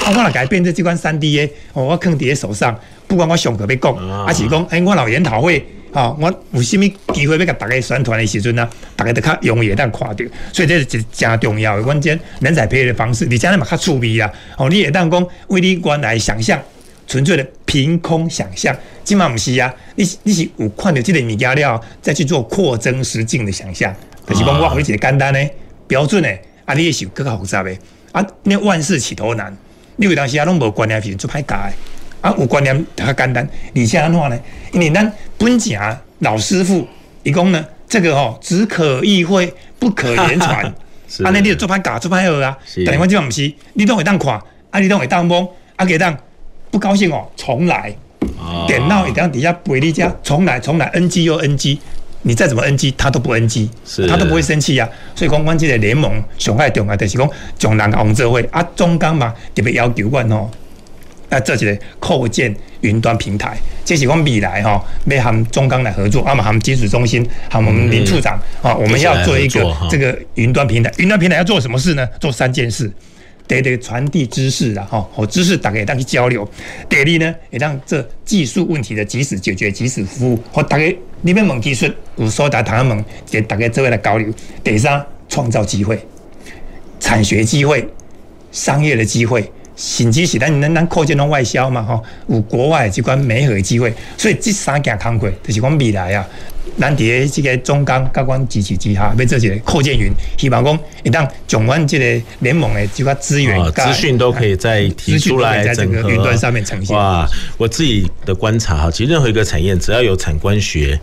[0.05, 10.25] 啊，我若改变这这款三 D 的，哦，我放伫手上，不管我上课要讲，还是讲哎，我老研讨会，哦，我有什么机会要甲大家宣传的时阵啊，大家都较容易当看到。
[10.53, 14.29] 所以这是真重要的关键，人才培育的方式，你这样嘛较趣味啊。
[14.59, 16.61] 哦，你也当讲为你原来想象。
[17.07, 19.73] 纯粹的凭空想象，今嘛不是啊！
[19.95, 23.95] 你你是有看到这个物件了，再去做扩增实境的想象，
[24.27, 25.51] 就是讲我会一个简单的、
[25.87, 26.29] 标准的，
[26.65, 27.73] 啊，你也是更加复杂的
[28.13, 28.25] 啊！
[28.43, 29.57] 那万事起头难，
[29.97, 31.73] 你有当时啊，拢无观念，是做歹教的
[32.23, 32.35] 啊！
[32.39, 34.39] 有观念较简单，而且安怎呢？
[34.73, 36.87] 因为咱本正老师傅
[37.23, 40.65] 伊讲呢，这个哦，只可意会，不可言传。
[41.23, 42.59] 啊，那你就做歹教，做歹学啊！
[42.85, 46.19] 但是我今嘛不是，你都会当看，啊，你都会当摸，啊，给当。
[46.77, 47.91] 不高兴哦，重来，
[48.67, 51.79] 点到一定要底下回力家，重来重来，NG 又 NG，
[52.21, 53.67] 你再怎么 NG，他都不 NG，
[54.07, 55.17] 他都不会生气呀、啊。
[55.17, 57.27] 所以讲，关键的联盟上海重要就是讲，
[57.59, 60.51] 从人往这会啊，中钢嘛特别要求我哦，
[61.31, 72.07] 啊，这几个构建云端平台，这是讲未来哈，要和中钢来合作，啊嘛，和技术中心，和我们林处长啊，我们要做一个这个云端平台，云端平台要做什么事呢？
[72.21, 72.93] 做三件事。
[73.49, 76.49] 第一，传递知识啦，哈，好知识大家当去交流。
[76.89, 84.29] 第二呢，也让这技术问题的及时解决、及时服务，或大家你们问技术，有所在谈问，给大家做位来交流。
[84.65, 85.99] 第三，创造机会、
[86.99, 87.89] 产学机会、
[88.51, 93.95] 商业的机会，甚至是咱咱咱扩建到外销嘛，哈，有国外机关美好的机会。
[94.19, 96.27] 所以这三件工作就是讲未来啊。
[96.79, 106.97] 咱伫这个中钢甲阮支持之下，要做一个扩建云，希望讲一旦将阮这个联盟的即个资源、资讯都可以再提出来，在整个云端上面呈现。
[106.97, 110.99] 哇，我自己的观察哈，其实任何一个产业，只要有产官学。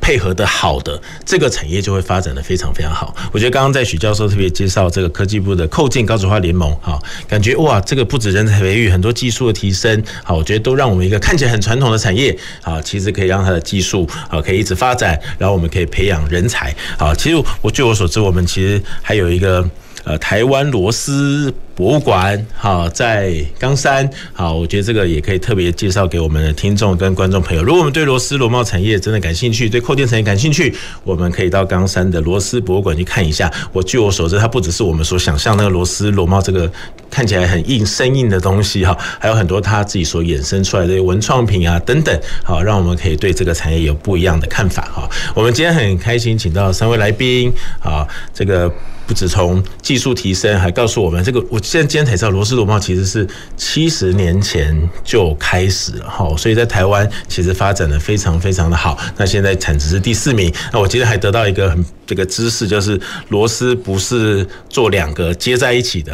[0.00, 3.14] 配合的好的这个产业就会发展的非常非常好。
[3.32, 19.68] 我觉得刚刚在许教授特别介绍这个科技部的扣件高质化联盟，哈，感觉哇，这个不止人才培育，很多技术的提升，好，我觉得都让我们一个看起来很传统的产业，啊，其实可以让它的技术啊可以一直发展，然后我们可以培养人才，啊，其实我据我所知，我们其实还有一个。
[20.08, 27.62] 呃，台湾螺丝博物馆，好，在冈山，好，我觉得这个也可以特别介绍给我们的听众跟观众朋友。
[27.62, 33.52] 如果我们对螺丝螺帽产业真的感兴趣，对扣件产业感兴趣，我们可以到冈山的螺丝博物馆去看一下。
[33.70, 36.72] 我据我所知，它不只是我们所想象那个螺丝螺帽这个
[37.10, 45.06] 看起来很硬生硬的东西哈，还有很多他自己所衍生出来的文创品啊等等，好，让我们可以对这个产业有不一样的看法哈。
[45.34, 47.52] 我们今天很开心，请到三位来宾，
[47.82, 48.72] 啊，这个。
[49.08, 51.42] 不止从技术提升，还告诉我们这个。
[51.48, 58.98] 我现在今天才知道，螺丝螺帽其实是七十年前就开始了哈，所以在台湾其实发展的非常非常的好。
[59.16, 60.52] 那现在产值是第四名。
[60.70, 63.00] 那我今天还得到一个很这个知识，就是
[63.30, 66.12] 螺丝不是做两个接在一起的，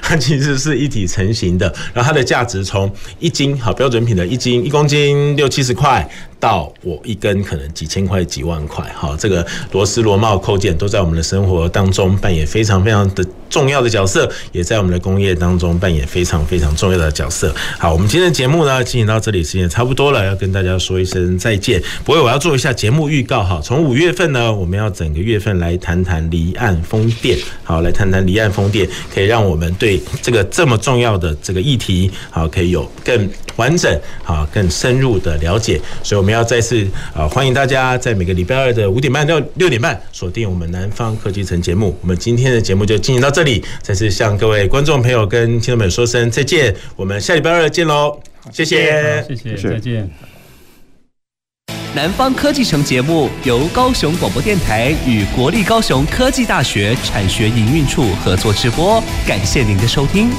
[0.00, 1.70] 它其实是一体成型的。
[1.92, 6.10] 然后它的价值从一斤好标准品的一斤一公斤六七十块。
[6.40, 17.54] 到我一根可能几千块几万块，好，这个螺丝螺帽扣件都在我们的生活当中扮演非常非常的重要的角色，也在我们的工业当中扮演非常非常重要的角色。
[17.78, 21.78] 好，我们今天的节目呢进行到这里时间差不多了，要跟大家说一声再见。
[22.06, 35.78] 不过我要做一下节目预告哈，从五月份呢，我们要整个月份来谈谈离岸风电，好，来谈谈离岸风电，可以让我们对这个这么重要的这个议题，好，可以有更完整、好更深入的了解。
[36.02, 36.29] 所以我们。
[36.30, 41.98] 我们要再次啊，欢迎大家在每个礼拜二的五点半到六点半锁定我们南方科技城节目。
[42.00, 46.72] 我们今天的节目就进行到这里，再次向各位观众朋友跟听众们说声再见。
[46.94, 48.16] 我们下礼拜二见喽，
[48.52, 50.08] 谢谢，谢谢，再见。
[51.96, 60.30] 南方科技城节目由高雄广播电台与国立高雄科技大学产学营运处合作直播，感谢您的收听。